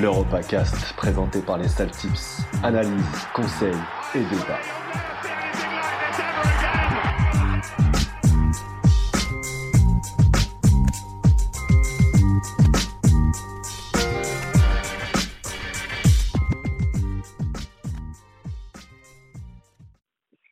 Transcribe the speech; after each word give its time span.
l'EuropaCast 0.00 0.94
présenté 0.96 1.42
par 1.42 1.58
les 1.58 1.68
Saltips. 1.68 2.42
Analyse, 2.62 3.26
conseils 3.34 3.74
et 4.14 4.20
débat. 4.20 4.58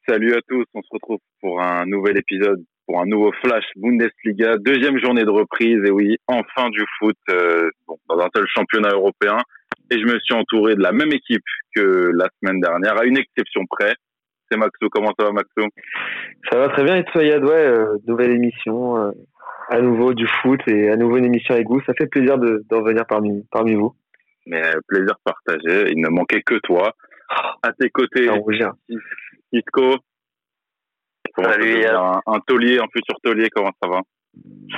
Salut 0.06 0.34
à 0.34 0.40
tous, 0.46 0.64
on 0.74 0.82
se 0.82 0.88
retrouve 0.90 1.18
pour 1.40 1.62
un 1.62 1.86
nouvel 1.86 2.18
épisode, 2.18 2.62
pour 2.88 3.02
un 3.02 3.06
nouveau 3.06 3.30
Flash 3.44 3.66
Bundesliga, 3.76 4.56
deuxième 4.56 4.98
journée 4.98 5.24
de 5.24 5.30
reprise, 5.30 5.78
et 5.84 5.90
oui, 5.90 6.16
enfin 6.26 6.70
du 6.70 6.82
foot 6.98 7.16
euh, 7.30 7.68
bon, 7.86 7.98
dans 8.08 8.18
un 8.18 8.28
seul 8.34 8.46
championnat 8.48 8.88
européen. 8.94 9.36
Et 9.90 9.98
je 10.00 10.04
me 10.06 10.18
suis 10.20 10.34
entouré 10.34 10.74
de 10.74 10.82
la 10.82 10.92
même 10.92 11.12
équipe 11.12 11.44
que 11.76 12.10
la 12.14 12.28
semaine 12.40 12.60
dernière, 12.60 12.98
à 12.98 13.04
une 13.04 13.18
exception 13.18 13.66
près. 13.70 13.94
C'est 14.50 14.56
Maxo, 14.56 14.88
comment 14.90 15.12
ça 15.18 15.26
va 15.26 15.32
Maxo 15.32 15.68
Ça 16.50 16.58
va 16.58 16.68
très 16.70 16.82
bien 16.82 16.96
et 16.96 17.04
toi 17.04 17.22
Yad, 17.22 17.44
ouais, 17.44 17.50
euh, 17.50 17.98
nouvelle 18.06 18.30
émission, 18.30 18.96
euh, 18.96 19.10
à 19.68 19.82
nouveau 19.82 20.14
du 20.14 20.26
foot 20.40 20.60
et 20.66 20.88
à 20.88 20.96
nouveau 20.96 21.18
une 21.18 21.26
émission 21.26 21.54
avec 21.54 21.68
vous. 21.68 21.82
Ça 21.82 21.92
fait 21.92 22.06
plaisir 22.06 22.38
de, 22.38 22.64
de 22.68 22.74
revenir 22.74 23.04
parmi, 23.06 23.44
parmi 23.50 23.74
vous. 23.74 23.94
Mais 24.46 24.64
euh, 24.64 24.80
plaisir 24.88 25.14
partagé, 25.22 25.92
il 25.92 26.00
ne 26.00 26.08
manquait 26.08 26.42
que 26.42 26.58
toi. 26.62 26.94
À 27.62 27.72
tes 27.74 27.90
côtés. 27.90 28.30
Isco. 29.52 29.96
Comment 31.38 31.52
Salut, 31.52 31.82
ça 31.84 31.92
va 31.92 32.20
un, 32.26 32.32
un 32.34 32.40
taulier, 32.40 32.80
un 32.80 32.88
futur 32.92 33.14
taulier, 33.22 33.48
comment 33.50 33.70
ça 33.80 33.88
va? 33.88 34.00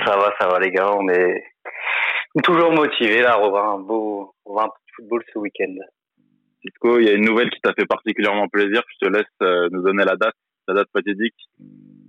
Ça 0.05 0.15
va, 0.15 0.31
ça 0.39 0.47
va 0.47 0.59
les 0.59 0.69
gars, 0.69 0.91
on 0.93 1.09
est 1.09 1.43
toujours 2.43 2.71
motivés 2.71 3.23
là, 3.23 3.31
à 3.31 3.35
revoir 3.37 3.73
un 3.73 3.79
beau, 3.79 4.35
revoir 4.45 4.65
un 4.65 4.67
peu 4.67 4.73
de 4.75 4.95
football 4.95 5.23
ce 5.33 5.39
week-end. 5.39 5.73
Isco, 6.63 6.99
il 6.99 7.07
y 7.07 7.09
a 7.09 7.13
une 7.13 7.25
nouvelle 7.25 7.49
qui 7.49 7.59
t'a 7.61 7.73
fait 7.73 7.87
particulièrement 7.87 8.47
plaisir. 8.47 8.83
Je 8.93 9.07
te 9.07 9.11
laisse 9.11 9.25
euh, 9.41 9.69
nous 9.71 9.81
donner 9.81 10.03
la 10.03 10.15
date, 10.15 10.35
la 10.67 10.75
date 10.75 10.87
fatidique. 10.93 11.33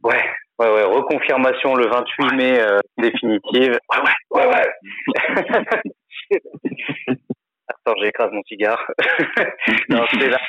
Ouais, 0.05 0.23
ouais, 0.58 0.70
ouais, 0.70 0.84
reconfirmation 0.84 1.75
le 1.75 1.86
28 1.86 2.36
mai 2.36 2.61
euh, 2.61 2.78
définitive. 2.98 3.78
Ouais, 4.30 4.45
ouais, 4.45 4.47
ouais, 4.47 4.64
ouais. 6.30 6.39
Attends, 7.69 7.97
j'écrase 8.03 8.33
mon 8.33 8.42
cigare. 8.42 8.86
non, 9.89 10.05
c'est 10.12 10.28
la, 10.28 10.41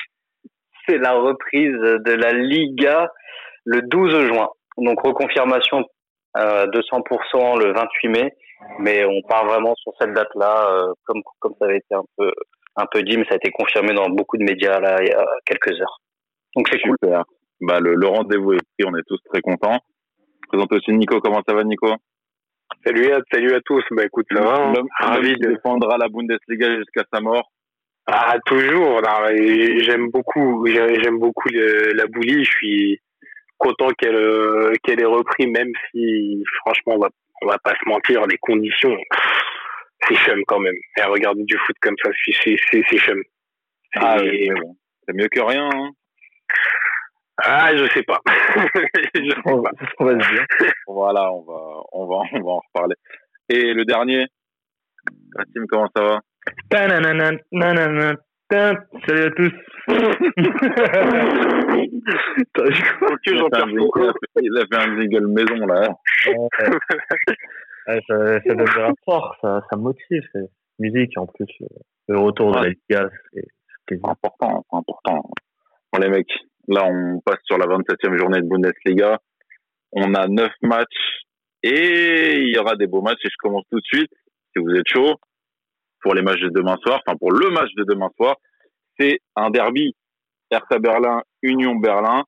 c'est 0.90 0.98
la 0.98 1.14
reprise 1.14 1.72
de 1.72 2.12
la 2.12 2.34
Liga 2.34 3.09
le 3.66 3.81
12 3.81 4.28
juin. 4.28 4.47
Donc 4.78 5.00
reconfirmation 5.02 5.86
euh, 6.38 6.66
de 6.67 6.81
100% 6.81 7.59
le 7.64 7.73
28 7.73 8.08
mai, 8.09 8.33
mais 8.80 9.06
on 9.06 9.22
part 9.28 9.45
vraiment 9.45 9.75
sur 9.75 9.92
cette 10.00 10.14
date-là, 10.14 10.67
euh, 10.72 10.94
comme 11.06 11.22
comme 11.39 11.53
ça 11.59 11.66
avait 11.66 11.78
été 11.78 11.94
un 11.95 12.03
peu 12.17 12.31
un 12.75 12.86
peu 12.91 13.03
dit, 13.03 13.17
mais 13.17 13.25
ça 13.25 13.34
a 13.34 13.38
été 13.38 13.52
confirmé 13.52 13.94
dans 13.94 14.09
beaucoup 14.09 14.38
de 14.38 14.44
médias 14.44 14.80
là 14.80 14.97
il 15.02 15.08
y 15.09 15.11
a 15.11 15.25
quelques 15.45 15.80
heures. 15.80 16.00
Donc 16.56 16.67
c'est 16.72 16.80
cool. 16.81 16.95
Super. 17.03 17.23
Bah, 17.61 17.80
le, 17.80 17.94
le 17.95 18.08
rendez-vous 18.08 18.53
est 18.53 18.58
pris, 18.78 18.88
on 18.88 18.95
est 18.97 19.03
tous 19.08 19.19
très 19.31 19.41
contents. 19.41 19.78
Je 20.44 20.47
présente 20.50 20.72
aussi 20.73 20.91
Nico. 20.91 21.19
Comment 21.22 21.41
ça 21.47 21.53
va, 21.56 21.64
Nico? 21.64 21.88
Salut 22.86 23.11
à, 23.14 23.19
salut 23.31 23.53
à 23.53 23.61
tous. 23.61 23.84
Bah 23.91 24.03
écoute, 24.06 24.25
ça 24.36 24.41
va. 24.41 24.56
hein 24.56 24.73
L'homme 24.73 24.88
qui 25.22 25.36
de. 25.36 25.50
défendra 25.53 25.97
la 25.97 26.08
Bundesliga 26.09 26.75
jusqu'à 26.78 27.03
sa 27.14 27.22
mort. 27.22 27.52
Ah 28.08 28.36
toujours. 28.45 29.02
J'aime 29.36 30.09
beaucoup. 30.09 30.66
j'ai- 30.67 31.02
J'aime 31.02 31.19
beaucoup 31.19 31.47
le- 31.50 31.94
la 31.94 32.08
boulie. 32.08 32.44
Je 32.44 32.52
suis 32.52 33.00
content 33.66 33.89
qu'elle 33.97 34.16
euh, 34.16 34.73
qu'elle 34.83 35.00
ait 35.02 35.06
repris, 35.17 35.47
même 35.47 35.72
si 35.89 36.44
franchement, 36.61 36.94
on 36.95 37.00
va 37.00 37.09
on 37.42 37.47
va 37.47 37.58
pas 37.59 37.73
se 37.75 37.89
mentir, 37.89 38.25
les 38.28 38.38
conditions, 38.38 38.96
c'est 40.07 40.16
chum 40.16 40.41
quand 40.47 40.59
même. 40.59 40.75
Et 40.97 41.03
regarder 41.03 41.44
du 41.44 41.57
foot 41.57 41.75
comme 41.81 41.96
ça, 42.03 42.09
c'est 42.25 42.34
c'est 42.44 42.57
c'est 42.69 42.84
c'est 42.90 42.97
chum. 43.06 43.22
Ah, 43.96 44.18
C'est- 44.19 44.29
oui, 44.29 44.50
mais 44.50 44.59
bon. 44.62 44.75
C'est 45.07 45.16
mieux 45.16 45.28
que 45.29 45.41
rien. 45.41 45.69
Hein. 45.73 45.90
ah, 47.44 47.75
je 47.75 47.85
sais 47.94 48.03
pas. 48.03 48.22
je 49.16 49.29
sais 49.29 49.35
On- 49.46 49.62
pas. 49.62 49.72
C'est 49.79 49.85
ce 49.90 49.94
qu'on 49.97 50.06
va 50.06 50.19
se 50.23 50.29
dire. 50.34 50.46
Voilà, 50.88 51.31
on 51.34 51.41
va, 51.44 51.59
on 51.91 52.06
va, 52.07 52.16
on 52.34 52.41
va 52.41 52.52
en 52.52 52.62
reparler. 52.68 52.96
Et 53.50 53.73
le 53.73 53.84
dernier, 53.85 54.28
Kassim, 55.35 55.66
comment 55.69 55.90
ça 55.96 56.03
va? 56.03 56.19
Salut 58.52 59.24
à 59.24 59.31
tous. 59.31 59.54
Ok, 62.56 62.66
il 63.26 63.38
a, 63.38 63.38
fait 63.38 63.38
Jean-Pierre 63.38 63.70
Foucault. 63.78 64.12
il 64.42 64.58
a 64.58 64.66
fait 64.66 64.76
un 64.76 65.00
jingle 65.00 65.28
maison 65.28 65.66
là. 65.66 65.88
Ouais, 67.86 68.00
ça, 68.08 68.16
ça 68.16 68.56
donne 68.56 68.66
de 68.66 68.80
la 68.80 68.94
force, 69.03 69.38
ça, 69.42 69.62
ça 69.70 69.76
motive. 69.76 70.24
C'est 70.32 70.50
musique 70.80 71.18
en 71.18 71.26
plus. 71.26 71.48
Le 72.08 72.18
retour 72.18 72.52
de 72.52 72.58
la 72.58 72.70
Liga, 72.70 73.09
C'est 73.90 74.00
important, 74.06 74.66
c'est 74.70 74.78
important. 74.78 75.30
Bon, 75.92 76.00
les 76.00 76.08
mecs, 76.08 76.32
là, 76.70 76.86
on 76.86 77.20
passe 77.20 77.42
sur 77.44 77.58
la 77.58 77.66
27e 77.66 78.18
journée 78.18 78.40
de 78.40 78.48
Bundesliga. 78.48 79.20
On 79.92 80.14
a 80.14 80.28
9 80.28 80.50
matchs 80.62 81.26
et 81.62 82.40
il 82.40 82.56
y 82.56 82.58
aura 82.58 82.76
des 82.76 82.88
beaux 82.88 83.02
matchs 83.02 83.26
et 83.26 83.30
je 83.30 83.36
commence 83.38 83.66
tout 83.70 83.80
de 83.80 83.86
suite, 83.86 84.14
si 84.53 84.59
vous 84.64 84.72
êtes 84.72 84.88
chaud, 84.88 85.20
pour 86.03 86.14
les 86.14 86.22
matchs 86.22 86.41
de 86.41 86.50
demain 86.50 86.78
soir, 86.84 87.02
enfin 87.06 87.18
pour 87.18 87.31
le 87.31 87.50
match 87.50 87.69
de 87.75 87.84
demain 87.84 88.09
soir. 88.18 88.36
C'est 89.00 89.19
un 89.36 89.50
derby. 89.50 89.96
Hertha 90.52 90.78
Berlin, 90.78 91.24
Union 91.41 91.75
Berlin. 91.75 92.24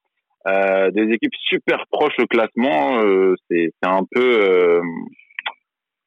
Euh, 0.48 0.92
des 0.92 1.12
équipes 1.14 1.34
super 1.50 1.86
proches 1.92 2.20
au 2.20 2.26
classement. 2.26 3.02
Euh, 3.02 3.36
c'est 3.50 3.72
c'est 3.82 3.90
un 3.90 4.04
peu... 4.10 4.40
Euh, 4.50 4.82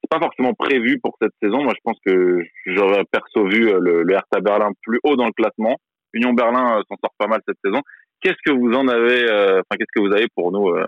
c'est 0.01 0.09
pas 0.09 0.19
forcément 0.19 0.53
prévu 0.53 0.99
pour 1.01 1.15
cette 1.21 1.33
saison. 1.41 1.63
Moi, 1.63 1.73
je 1.75 1.81
pense 1.83 1.97
que 2.05 2.39
j'aurais 2.65 3.03
perso 3.11 3.45
vu 3.45 3.69
euh, 3.69 3.79
le, 3.79 4.03
le 4.03 4.13
Hertha 4.13 4.39
Berlin 4.41 4.71
plus 4.81 4.99
haut 5.03 5.15
dans 5.15 5.25
le 5.25 5.33
classement. 5.33 5.77
Union 6.13 6.33
Berlin 6.33 6.77
euh, 6.77 6.81
s'en 6.89 6.95
sort 7.03 7.13
pas 7.17 7.27
mal 7.27 7.41
cette 7.47 7.57
saison. 7.63 7.81
Qu'est-ce 8.21 8.41
que 8.45 8.51
vous 8.51 8.73
en 8.73 8.87
avez, 8.87 9.29
euh, 9.29 9.59
enfin, 9.59 9.77
qu'est-ce 9.77 9.93
que 9.93 10.01
vous 10.01 10.13
avez 10.13 10.27
pour 10.35 10.51
nous 10.51 10.69
euh, 10.69 10.87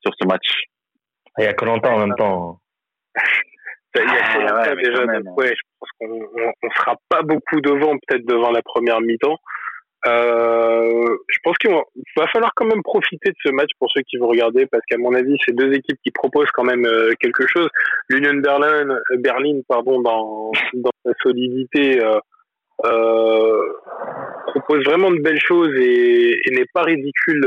sur 0.00 0.12
ce 0.20 0.26
match? 0.26 0.64
Il 1.38 1.44
y 1.44 1.46
a 1.46 1.54
que 1.54 1.64
longtemps 1.64 1.94
en 1.94 2.06
même 2.06 2.16
temps. 2.16 2.60
Il 4.02 4.12
y 4.12 4.46
a 4.46 4.54
Ah, 4.54 4.74
ouais, 4.74 4.82
déjà, 4.82 4.98
quand 5.00 5.06
même. 5.12 5.22
donc 5.24 5.38
ouais, 5.38 5.54
je 5.54 5.62
pense 5.78 5.88
qu'on 5.98 6.12
on, 6.12 6.52
on 6.62 6.70
sera 6.70 6.96
pas 7.08 7.22
beaucoup 7.22 7.60
devant, 7.60 7.92
peut-être 8.06 8.26
devant 8.26 8.50
la 8.50 8.62
première 8.62 9.00
mi-temps. 9.00 9.36
Euh, 10.06 11.16
je 11.28 11.38
pense 11.42 11.58
qu'il 11.58 11.70
va 11.70 11.82
va 12.16 12.26
falloir 12.28 12.52
quand 12.54 12.66
même 12.66 12.82
profiter 12.84 13.30
de 13.30 13.36
ce 13.44 13.50
match 13.50 13.70
pour 13.80 13.90
ceux 13.92 14.02
qui 14.02 14.16
vont 14.16 14.28
regarder, 14.28 14.66
parce 14.66 14.84
qu'à 14.88 14.96
mon 14.96 15.12
avis, 15.12 15.36
c'est 15.44 15.54
deux 15.54 15.72
équipes 15.72 15.98
qui 16.04 16.12
proposent 16.12 16.50
quand 16.54 16.62
même 16.64 16.86
euh, 16.86 17.10
quelque 17.20 17.46
chose. 17.48 17.68
L'Union 18.08 18.34
Berlin, 18.34 18.88
euh, 18.90 19.16
Berlin, 19.18 19.60
pardon, 19.68 20.00
dans, 20.00 20.52
dans 20.74 20.90
sa 21.04 21.12
solidité, 21.22 22.00
euh, 22.00 22.20
euh, 22.84 23.72
propose 24.46 24.84
vraiment 24.84 25.10
de 25.10 25.18
belles 25.18 25.40
choses 25.40 25.74
et, 25.76 26.38
et 26.46 26.50
n'est 26.54 26.68
pas 26.72 26.82
ridicule 26.82 27.40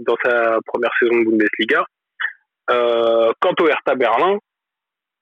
dans 0.00 0.16
sa 0.22 0.58
première 0.66 0.90
saison 1.00 1.16
de 1.20 1.24
Bundesliga. 1.30 1.84
Euh, 2.70 3.30
quant 3.40 3.54
au 3.60 3.66
Hertha 3.66 3.94
Berlin, 3.94 4.36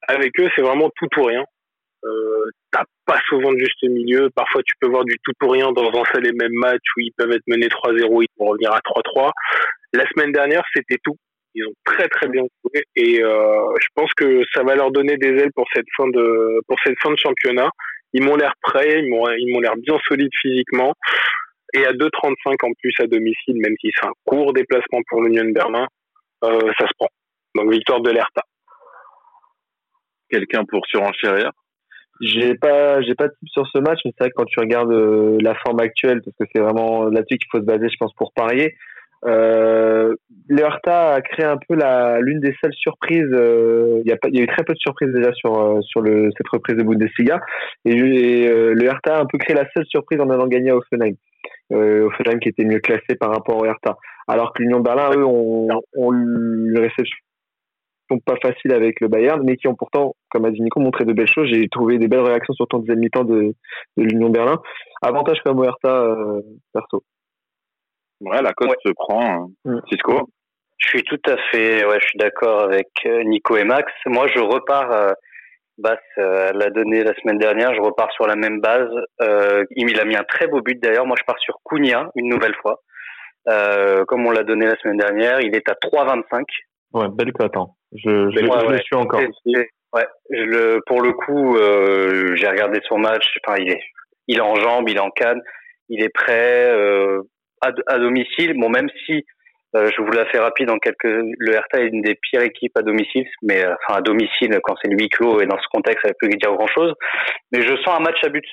avec 0.09 0.39
eux, 0.41 0.49
c'est 0.55 0.63
vraiment 0.63 0.91
tout 0.97 1.09
ou 1.19 1.25
rien. 1.25 1.45
Euh, 2.05 2.45
T'as 2.71 2.85
pas 3.07 3.21
souvent 3.29 3.53
de 3.53 3.59
juste 3.59 3.83
milieu. 3.83 4.31
Parfois, 4.35 4.63
tu 4.65 4.75
peux 4.81 4.89
voir 4.89 5.05
du 5.05 5.17
tout 5.25 5.33
ou 5.43 5.49
rien 5.49 5.73
dans 5.73 5.89
un 5.89 6.05
seul 6.13 6.27
et 6.27 6.33
même 6.33 6.53
match 6.53 6.83
où 6.97 7.01
ils 7.01 7.13
peuvent 7.17 7.33
être 7.33 7.47
menés 7.47 7.69
3-0, 7.69 8.23
ils 8.23 8.29
vont 8.39 8.47
revenir 8.51 8.73
à 8.73 8.81
3-3. 8.81 9.33
La 9.93 10.05
semaine 10.09 10.33
dernière, 10.33 10.63
c'était 10.75 10.99
tout. 11.03 11.17
Ils 11.55 11.65
ont 11.65 11.75
très 11.85 12.07
très 12.09 12.29
bien 12.29 12.43
joué 12.43 12.83
et 12.97 13.23
euh, 13.23 13.75
je 13.81 13.89
pense 13.95 14.13
que 14.13 14.43
ça 14.53 14.63
va 14.63 14.75
leur 14.75 14.91
donner 14.91 15.17
des 15.17 15.29
ailes 15.29 15.53
pour 15.55 15.65
cette 15.75 15.87
fin 15.97 16.07
de 16.09 16.61
pour 16.69 16.77
cette 16.85 16.99
fin 17.03 17.11
de 17.11 17.17
championnat. 17.17 17.71
Ils 18.13 18.23
m'ont 18.23 18.37
l'air 18.37 18.53
prêts, 18.61 19.01
ils 19.01 19.09
m'ont 19.09 19.27
ils 19.31 19.51
m'ont 19.55 19.61
l'air 19.61 19.75
bien 19.77 19.97
solides 20.07 20.35
physiquement 20.43 20.93
et 21.75 21.85
à 21.87 21.93
2,35 21.93 22.57
en 22.63 22.73
plus 22.81 22.95
à 23.01 23.07
domicile, 23.07 23.57
même 23.57 23.75
si 23.81 23.91
c'est 23.95 24.07
un 24.07 24.13
court 24.25 24.53
déplacement 24.53 25.01
pour 25.09 25.23
l'Union 25.23 25.51
Berlin, 25.51 25.87
euh, 26.45 26.73
ça 26.79 26.87
se 26.87 26.93
prend. 26.99 27.09
Donc 27.55 27.73
victoire 27.73 28.01
de 28.01 28.11
l'Hertha. 28.11 28.43
Quelqu'un 30.31 30.65
pour 30.65 30.85
surenchérir 30.87 31.51
J'ai 32.21 32.55
pas, 32.55 33.01
j'ai 33.03 33.15
pas 33.15 33.29
de 33.29 33.35
type 33.39 33.49
sur 33.49 33.67
ce 33.69 33.79
match, 33.79 34.01
mais 34.05 34.13
c'est 34.17 34.25
vrai 34.25 34.31
que 34.31 34.35
quand 34.37 34.47
tu 34.47 34.61
regardes 34.61 34.93
euh, 34.93 35.39
la 35.41 35.55
forme 35.55 35.81
actuelle, 35.81 36.21
parce 36.25 36.37
que 36.39 36.45
c'est 36.55 36.63
vraiment 36.63 37.05
là-dessus 37.05 37.39
qu'il 37.39 37.49
faut 37.51 37.59
se 37.59 37.65
baser, 37.65 37.89
je 37.89 37.97
pense, 37.99 38.15
pour 38.15 38.33
parier. 38.33 38.75
Euh, 39.25 40.15
le 40.49 40.61
Hertha 40.61 41.15
a 41.15 41.21
créé 41.21 41.47
un 41.47 41.57
peu 41.57 41.75
la 41.75 42.21
l'une 42.21 42.39
des 42.41 42.55
seules 42.63 42.75
surprises. 42.75 43.27
euh, 43.33 44.01
Il 44.05 44.09
y 44.11 44.13
a 44.13 44.19
y 44.29 44.39
a 44.41 44.43
eu 44.43 44.47
très 44.47 44.63
peu 44.63 44.75
de 44.75 44.79
surprises 44.79 45.13
déjà 45.13 45.33
sur 45.33 45.59
euh, 45.59 45.81
sur 45.83 46.01
le 46.01 46.31
cette 46.37 46.49
reprise 46.49 46.77
de 46.77 46.83
Bundesliga. 46.83 47.41
Et, 47.85 47.97
et, 47.97 48.49
euh, 48.49 48.75
le 48.75 48.85
Hertha 48.85 49.17
a 49.17 49.21
un 49.21 49.27
peu 49.27 49.39
créé 49.39 49.57
la 49.57 49.69
seule 49.75 49.87
surprise 49.87 50.21
en 50.21 50.31
allant 50.31 50.47
gagner 50.47 50.71
à 50.71 50.77
Offenheim. 50.77 51.15
Euh, 51.73 52.07
Offenheim 52.07 52.39
qui 52.39 52.51
était 52.51 52.65
mieux 52.65 52.79
classé 52.79 53.17
par 53.19 53.31
rapport 53.31 53.57
au 53.57 53.65
Hertha. 53.65 53.97
Alors 54.29 54.53
que 54.53 54.63
l'Union 54.63 54.81
Berlin, 54.81 55.11
eux, 55.17 55.25
ont, 55.25 55.69
ont 55.97 56.13
eu 56.13 56.71
une 56.71 56.79
réception 56.79 57.17
pas 58.25 58.37
facile 58.43 58.73
avec 58.73 59.01
le 59.01 59.09
Bayern, 59.09 59.43
mais 59.45 59.57
qui 59.57 59.69
ont 59.69 59.75
pourtant, 59.75 60.15
comme 60.31 60.45
a 60.45 60.51
dit 60.51 60.61
Nico, 60.63 60.81
montré 60.81 61.05
de 61.05 61.13
belles 61.13 61.31
choses. 61.31 61.49
J'ai 61.53 61.69
trouvé 61.69 61.99
des 61.99 62.09
belles 62.09 62.21
réactions 62.21 62.55
sur 62.55 62.67
ton 62.69 62.79
deuxième 62.79 63.01
mi-temps 63.01 63.25
de, 63.25 63.55
de 63.97 64.03
l'Union 64.03 64.31
Berlin. 64.31 64.61
Avantage 65.03 65.39
comme 65.45 65.59
Oerta, 65.59 65.89
euh, 66.03 66.41
perso. 66.73 67.03
Ouais, 68.21 68.41
la 68.43 68.53
cote 68.53 68.71
Ouais. 68.71 68.77
se 68.85 68.93
prend. 68.95 69.23
hein. 69.25 69.47
Mm. 69.65 69.79
Cisco 69.91 70.29
Je 70.79 70.89
suis 70.89 71.03
tout 71.03 71.21
à 71.27 71.37
fait, 71.51 71.85
ouais, 71.87 71.99
je 72.01 72.07
suis 72.07 72.19
d'accord 72.19 72.63
avec 72.63 72.89
euh, 73.07 73.23
Nico 73.25 73.57
et 73.57 73.65
Max. 73.65 73.93
Moi, 74.07 74.27
je 74.35 74.41
repars 74.41 74.91
euh, 74.93 75.11
Bass 75.79 75.99
euh, 76.19 76.53
l'a 76.55 76.71
donné 76.71 77.05
la 77.05 77.13
semaine 77.21 77.39
dernière. 77.39 77.75
Je 77.75 77.81
repars 77.81 78.11
sur 78.13 78.27
la 78.27 78.37
même 78.37 78.61
base. 78.61 78.89
Euh, 79.21 79.65
il 79.77 80.01
a 80.01 80.05
mis 80.05 80.17
un 80.17 80.25
très 80.25 80.47
beau 80.47 80.63
but 80.63 80.81
d'ailleurs. 80.83 81.07
Moi, 81.07 81.17
je 81.19 81.25
pars 81.25 81.39
sur 81.39 81.57
Cunha 81.69 82.11
une 82.17 82.29
nouvelle 82.29 82.55
fois. 82.63 82.81
Euh, 83.49 84.05
comme 84.07 84.27
on 84.27 84.31
l'a 84.31 84.43
donné 84.43 84.67
la 84.67 84.77
semaine 84.77 84.97
dernière, 84.97 85.41
il 85.41 85.55
est 85.55 85.69
à 85.69 85.75
3,25. 85.75 86.43
Ouais, 86.95 87.09
belle 87.13 87.33
cote. 87.33 87.57
Hein. 87.57 87.67
Je, 88.05 88.31
je, 88.31 88.37
je 88.39 88.73
le 88.73 88.79
suis 88.79 88.97
encore. 88.97 89.21
ouais, 89.21 90.07
je 90.31 90.43
le, 90.43 90.81
pour 90.87 91.01
le 91.01 91.13
coup, 91.13 91.57
euh, 91.57 92.35
j'ai 92.37 92.49
regardé 92.49 92.81
son 92.89 92.99
match. 92.99 93.27
Enfin, 93.45 93.59
il 93.61 93.71
est, 93.71 93.83
il 94.29 94.39
est 94.39 94.43
en 94.43 94.57
jambes, 94.57 94.89
il 94.89 94.97
est 94.97 95.01
en 95.01 95.11
canne, 95.11 95.41
il 95.89 96.03
est 96.03 96.13
prêt 96.13 96.71
euh, 96.71 97.23
à, 97.61 97.71
à 97.87 97.99
domicile. 97.99 98.55
Bon, 98.59 98.69
même 98.69 98.89
si 99.07 99.25
euh, 99.75 99.91
je 99.95 100.03
vous 100.03 100.11
la 100.13 100.27
fais 100.27 100.39
rapide 100.39 100.71
en 100.71 100.79
quelques. 100.79 101.05
Le 101.05 101.55
Hertha 101.55 101.81
est 101.81 101.89
une 101.89 102.03
des 102.03 102.17
pires 102.17 102.43
équipes 102.43 102.77
à 102.77 102.83
domicile, 102.83 103.27
mais 103.43 103.65
enfin 103.67 103.99
à 103.99 104.03
domicile 104.03 104.59
quand 104.63 104.75
c'est 104.83 104.91
le 104.91 104.97
huis 104.99 105.09
clos 105.09 105.41
et 105.41 105.47
dans 105.47 105.59
ce 105.59 105.69
contexte, 105.73 106.03
ça 106.03 106.09
ne 106.09 106.15
peut 106.19 106.35
dire 106.37 106.53
grand 106.53 106.69
chose. 106.69 106.93
Mais 107.53 107.63
je 107.63 107.77
sens 107.83 107.99
un 107.99 108.03
match 108.03 108.23
à 108.23 108.29
but. 108.29 108.45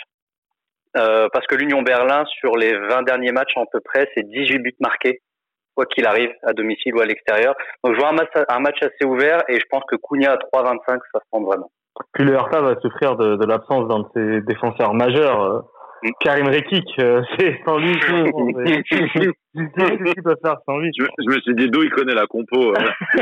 Parce 0.94 1.48
que 1.48 1.56
l'Union 1.56 1.82
Berlin, 1.82 2.24
sur 2.40 2.56
les 2.56 2.74
20 2.76 3.02
derniers 3.02 3.32
matchs 3.32 3.58
à 3.58 3.64
peu 3.72 3.80
près, 3.80 4.08
c'est 4.14 4.30
18 4.30 4.60
buts 4.60 4.76
marqués, 4.80 5.22
quoi 5.76 5.86
qu'il 5.86 6.06
arrive, 6.06 6.32
à 6.44 6.54
domicile 6.54 6.96
ou 6.96 7.02
à 7.02 7.06
l'extérieur. 7.06 7.56
Donc 7.84 7.96
je 7.96 8.00
vois 8.00 8.10
un 8.10 8.14
match, 8.14 8.30
un 8.48 8.60
match 8.60 8.78
assez 8.82 9.06
ouvert 9.06 9.44
et 9.48 9.60
je 9.60 9.66
pense 9.70 9.84
que 9.88 9.96
Cunha 9.96 10.34
à 10.34 10.38
3,25, 10.38 10.80
ça 10.88 11.20
se 11.20 11.26
prend 11.32 11.42
vraiment. 11.42 11.72
Puis 12.14 12.24
le 12.24 12.34
Hertha 12.34 12.62
va 12.62 12.80
souffrir 12.82 13.16
de, 13.16 13.36
de 13.36 13.46
l'absence 13.46 13.88
d'un 13.88 14.00
de 14.00 14.08
ses 14.16 14.42
défenseurs 14.42 14.94
majeurs. 14.94 15.66
Karim 16.20 16.48
Rekik, 16.48 17.00
euh, 17.00 17.22
c'est 17.40 17.62
sans 17.66 17.78
lui. 17.78 17.94
Qu'est-ce 18.00 18.82
qu'il 20.14 20.24
peut 20.24 20.36
faire 20.44 20.58
sans 20.66 20.78
lui 20.78 20.92
je, 20.98 21.06
je, 21.06 21.30
me 21.30 21.40
suis 21.42 21.54
dit 21.56 21.70
d'où 21.70 21.84
il 21.84 21.92
connaît 21.92 22.16
la 22.16 22.28
compo. 22.28 22.74
Euh. 22.74 22.76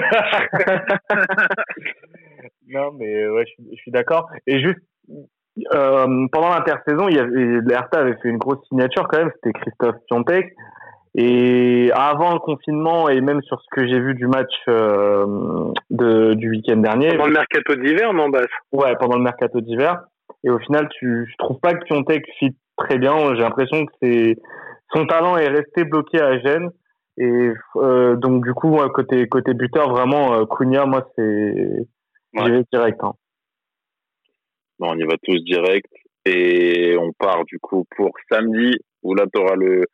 non, 2.69 2.91
mais 2.97 3.27
ouais, 3.27 3.45
je, 3.45 3.53
je 3.71 3.75
suis 3.75 3.91
d'accord. 3.91 4.27
Et 4.47 4.59
juste 4.59 4.79
euh, 5.73 6.27
pendant 6.31 6.49
l'intersaison, 6.49 7.07
il 7.09 7.15
y 7.15 7.19
avait 7.19 7.59
l'Hertha 7.65 7.99
avait 7.99 8.15
fait 8.21 8.29
une 8.29 8.37
grosse 8.37 8.65
signature 8.67 9.07
quand 9.07 9.19
même. 9.19 9.31
C'était 9.35 9.53
Christophe 9.59 9.97
Piontek. 10.07 10.55
Et 11.13 11.91
avant 11.93 12.33
le 12.33 12.39
confinement 12.39 13.09
et 13.09 13.19
même 13.19 13.41
sur 13.41 13.61
ce 13.61 13.67
que 13.71 13.85
j'ai 13.85 13.99
vu 13.99 14.15
du 14.15 14.27
match 14.27 14.53
euh, 14.69 15.25
de, 15.89 16.33
du 16.35 16.49
week-end 16.49 16.77
dernier. 16.77 17.09
Pendant 17.09 17.27
le 17.27 17.33
mercato 17.33 17.75
d'hiver, 17.75 18.13
non, 18.13 18.29
Bass 18.29 18.47
Ouais, 18.71 18.95
pendant 18.97 19.17
le 19.17 19.23
mercato 19.23 19.59
d'hiver. 19.59 20.03
Et 20.43 20.49
au 20.49 20.59
final, 20.59 20.87
tu, 20.97 21.27
je 21.29 21.35
trouve 21.37 21.59
pas 21.59 21.73
que 21.73 21.83
Piontek 21.83 22.23
fit 22.39 22.55
très 22.77 22.97
bien. 22.97 23.35
J'ai 23.35 23.41
l'impression 23.41 23.85
que 23.85 23.91
c'est 24.01 24.37
son 24.93 25.05
talent 25.05 25.37
est 25.37 25.49
resté 25.49 25.83
bloqué 25.83 26.21
à 26.21 26.39
Gênes. 26.39 26.69
Et 27.17 27.51
euh, 27.75 28.15
donc 28.15 28.45
du 28.45 28.53
coup, 28.53 28.69
moi, 28.69 28.89
côté 28.89 29.27
côté 29.27 29.53
buteur, 29.53 29.89
vraiment, 29.89 30.33
euh, 30.33 30.45
Cunha, 30.45 30.85
moi, 30.85 31.05
c'est 31.15 31.85
ouais. 32.35 32.63
direct. 32.71 32.99
Hein. 33.03 33.13
Bon, 34.79 34.91
on 34.91 34.97
y 34.97 35.03
va 35.03 35.15
tous 35.21 35.43
direct 35.43 35.91
et 36.25 36.95
on 36.97 37.11
part 37.13 37.43
du 37.45 37.59
coup 37.59 37.85
pour 37.95 38.11
samedi 38.31 38.71
où 39.03 39.13
là 39.15 39.25
tu 39.31 39.39
auras 39.39 39.55
le 39.55 39.85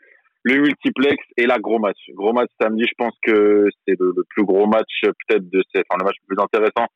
le 0.47 0.61
multiplex 0.61 1.17
et 1.38 1.45
la 1.45 1.59
gros 1.59 1.79
match. 1.79 1.99
Gros 2.13 2.33
match 2.33 2.49
samedi, 2.59 2.83
je 2.83 2.94
pense 2.97 3.13
que 3.23 3.67
c'est 3.85 3.99
le, 3.99 4.13
le, 4.15 4.23
plus 4.29 4.45
gros 4.45 4.67
match 4.67 5.01
peut-être 5.01 5.49
de 5.49 5.63
cette, 5.73 5.85
enfin 5.89 5.99
le 5.99 6.05
match 6.05 6.15
le 6.27 6.35
plus 6.35 6.44
intéressant 6.44 6.88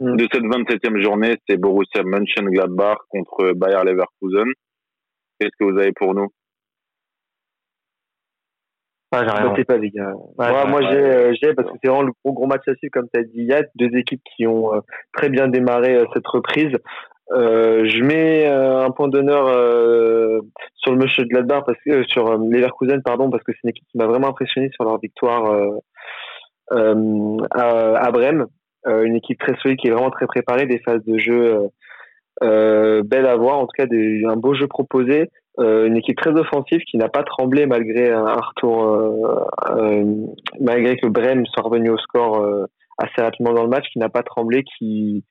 mm. 0.00 0.16
de 0.16 0.28
cette 0.32 0.42
27e 0.42 1.02
journée, 1.02 1.36
c'est 1.48 1.56
Borussia 1.56 2.02
Mönchengladbach 2.02 2.98
contre 3.08 3.52
Bayer 3.52 3.84
Leverkusen. 3.84 4.52
Qu'est-ce 5.38 5.56
que 5.58 5.70
vous 5.70 5.78
avez 5.78 5.92
pour 5.92 6.14
nous? 6.14 6.28
Ah, 9.10 9.24
j'ai 9.24 9.30
rien. 9.30 9.64
Pas, 9.64 9.78
les 9.78 9.90
gars. 9.90 10.12
Ouais, 10.36 10.50
moi, 10.50 10.66
moi 10.66 10.82
j'ai, 10.82 10.98
euh, 10.98 11.32
j'ai, 11.40 11.54
parce 11.54 11.70
que 11.70 11.76
c'est 11.82 11.88
vraiment 11.88 12.02
le 12.02 12.12
gros, 12.22 12.34
gros 12.34 12.46
match 12.46 12.68
à 12.68 12.74
suivre, 12.74 12.92
comme 12.92 13.08
tu 13.12 13.20
as 13.20 13.22
dit. 13.22 13.36
Il 13.36 13.46
y 13.46 13.54
a 13.54 13.62
deux 13.76 13.96
équipes 13.96 14.20
qui 14.36 14.46
ont 14.46 14.74
euh, 14.74 14.80
très 15.14 15.30
bien 15.30 15.48
démarré 15.48 15.94
euh, 15.96 16.04
cette 16.12 16.26
reprise. 16.26 16.76
Euh, 17.30 17.84
je 17.86 18.02
mets 18.02 18.48
euh, 18.48 18.86
un 18.86 18.90
point 18.90 19.08
d'honneur 19.08 19.48
euh, 19.48 20.40
sur 20.76 20.92
le 20.92 20.98
match 20.98 21.18
de 21.18 21.24
Gladbach 21.24 21.64
parce 21.66 21.78
que 21.84 22.02
sur 22.04 22.38
Leverkusen 22.38 23.02
pardon 23.02 23.28
parce 23.28 23.44
que 23.44 23.52
c'est 23.52 23.64
une 23.64 23.70
équipe 23.70 23.86
qui 23.90 23.98
m'a 23.98 24.06
vraiment 24.06 24.28
impressionné 24.28 24.70
sur 24.72 24.84
leur 24.84 24.98
victoire 24.98 25.72
à, 26.70 27.96
à 27.96 28.10
Brême. 28.10 28.46
Une 28.86 29.16
équipe 29.16 29.38
très 29.38 29.56
solide 29.58 29.78
qui 29.78 29.88
est 29.88 29.90
vraiment 29.90 30.10
très 30.10 30.26
préparée 30.26 30.66
des 30.66 30.78
phases 30.78 31.04
de 31.04 31.18
jeu 31.18 31.68
belles 32.40 33.26
à 33.26 33.36
voir 33.36 33.58
en 33.58 33.66
tout 33.66 33.76
cas 33.76 33.86
des, 33.86 34.22
un 34.24 34.36
beau 34.36 34.54
jeu 34.54 34.66
proposé. 34.66 35.28
Une 35.58 35.96
équipe 35.96 36.16
très 36.16 36.30
offensive 36.30 36.80
qui 36.88 36.96
n'a 36.96 37.08
pas 37.08 37.24
tremblé 37.24 37.66
malgré 37.66 38.10
un 38.10 38.36
retour 38.36 39.44
malgré 40.60 40.96
que 40.96 41.08
Brême 41.08 41.44
soit 41.46 41.64
revenu 41.64 41.90
au 41.90 41.98
score 41.98 42.42
assez 42.96 43.20
rapidement 43.20 43.52
dans 43.52 43.64
le 43.64 43.68
match 43.68 43.86
qui 43.92 43.98
n'a 43.98 44.08
pas 44.08 44.22
tremblé 44.22 44.64
qui 44.64 45.24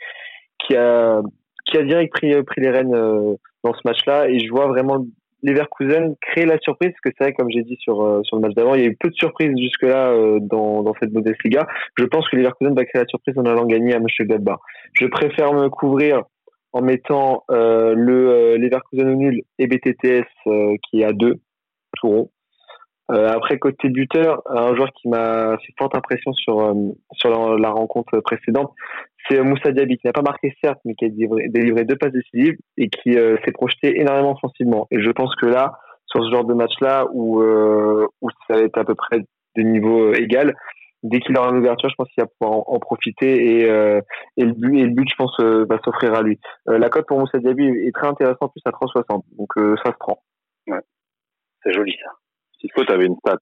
qui 0.60 0.76
a 0.76 1.22
qui 1.70 1.78
a 1.78 1.84
direct 1.84 2.14
pris, 2.14 2.34
euh, 2.34 2.44
pris 2.44 2.62
les 2.62 2.70
rênes 2.70 2.94
euh, 2.94 3.36
dans 3.64 3.74
ce 3.74 3.82
match-là. 3.86 4.30
Et 4.30 4.40
je 4.40 4.50
vois 4.50 4.68
vraiment 4.68 5.06
Leverkusen 5.44 6.16
créer 6.22 6.46
la 6.46 6.58
surprise, 6.60 6.92
parce 6.92 7.02
que 7.02 7.10
c'est 7.18 7.24
vrai, 7.26 7.34
comme 7.34 7.50
j'ai 7.50 7.64
dit 7.64 7.78
sur, 7.80 8.02
euh, 8.02 8.22
sur 8.24 8.38
le 8.38 8.42
match 8.42 8.56
d'avant, 8.56 8.74
il 8.74 8.82
y 8.82 8.84
a 8.84 8.88
eu 8.88 8.98
peu 9.00 9.10
de 9.10 9.16
surprises 9.16 9.56
jusque-là 9.58 10.40
dans, 10.42 10.84
dans 10.84 10.94
cette 11.00 11.12
Bundesliga. 11.12 11.68
Je 11.98 12.06
pense 12.06 12.28
que 12.30 12.36
Leverkusen 12.36 12.74
va 12.74 12.86
créer 12.86 13.02
la 13.02 13.08
surprise 13.08 13.38
en 13.38 13.46
allant 13.46 13.66
gagner 13.66 13.94
à 13.94 14.00
Mönchengladbach. 14.00 14.60
Je 14.94 15.06
préfère 15.06 15.54
me 15.54 15.70
couvrir 15.70 16.24
en 16.74 16.82
mettant 16.82 17.44
euh, 17.52 17.94
le 17.96 18.58
Leverkusen 18.58 19.10
au 19.10 19.16
nul 19.16 19.42
et 19.60 19.68
BTTS 19.68 20.28
qui 20.90 21.02
est 21.02 21.06
à 21.06 21.14
2 21.14 21.36
tout 21.98 22.08
rond. 22.08 22.32
Euh, 23.10 23.30
après 23.30 23.58
côté 23.58 23.90
buteur, 23.90 24.42
un 24.48 24.76
joueur 24.76 24.92
qui 24.94 25.08
m'a 25.08 25.58
fait 25.60 25.74
forte 25.78 25.96
impression 25.96 26.34
sur 26.34 26.76
sur 27.14 27.58
la, 27.58 27.70
rencontre 27.70 28.20
précédente, 28.20 28.74
c'est 29.30 29.42
Moussa 29.42 29.72
Diaby 29.72 29.98
qui 29.98 30.08
n'a 30.08 30.14
pas 30.14 30.22
marqué 30.22 30.54
certes, 30.62 30.80
mais 30.86 30.94
qui 30.96 31.06
a 31.06 31.10
délivré, 31.10 31.86
deux 31.86 31.96
passes 31.96 32.12
décisives 32.12 32.58
et 32.78 32.90
qui 32.90 33.18
euh, 33.18 33.38
s'est 33.46 33.52
projeté 33.52 34.00
énormément 34.00 34.34
offensivement. 34.34 34.88
Et 34.92 35.02
je 35.02 35.12
pense 35.12 35.36
que 35.36 35.46
là, 35.46 35.74
sur 36.08 36.24
ce 36.24 36.32
genre 36.32 36.46
de 36.46 36.54
match-là, 36.54 37.06
où, 37.14 37.42
euh, 37.42 38.08
où 38.22 38.30
ça 38.48 38.56
va 38.56 38.62
être 38.62 38.78
à 38.78 38.86
peu 38.86 38.96
près 38.96 39.20
de 39.56 39.62
niveau 39.62 40.10
euh, 40.10 40.14
égal, 40.22 40.54
dès 41.04 41.20
qu'il 41.20 41.38
aura 41.38 41.52
l'ouverture, 41.52 41.90
je 41.90 41.96
pense 41.96 42.08
qu'il 42.10 42.24
va 42.24 42.30
pouvoir 42.40 42.64
en, 42.68 42.80
profiter 42.80 43.60
et, 43.60 43.70
euh, 43.70 44.02
et, 44.38 44.46
le 44.46 44.54
but, 44.54 44.80
et 44.80 44.84
le 44.84 44.94
but, 44.94 45.10
je 45.10 45.16
pense, 45.16 45.36
euh, 45.40 45.66
va 45.70 45.80
s'offrir 45.84 46.14
à 46.14 46.22
lui. 46.22 46.40
Euh, 46.70 46.78
la 46.78 46.90
cote 46.90 47.08
pour 47.08 47.20
Moussa 47.20 47.40
Diaby 47.40 47.66
est 47.66 47.96
très 47.96 48.08
intéressante, 48.08 48.52
plus 48.52 48.62
à 48.66 48.72
3,60, 48.72 49.24
donc 49.38 49.78
ça 49.84 49.92
se 49.92 49.98
prend. 49.98 50.22
Ouais. 50.68 50.82
C'est 51.64 51.74
joli 51.74 51.96
ça. 52.04 52.12
S'il 52.76 52.86
tu 52.86 52.92
avais 52.92 53.06
une 53.06 53.18
stat. 53.18 53.38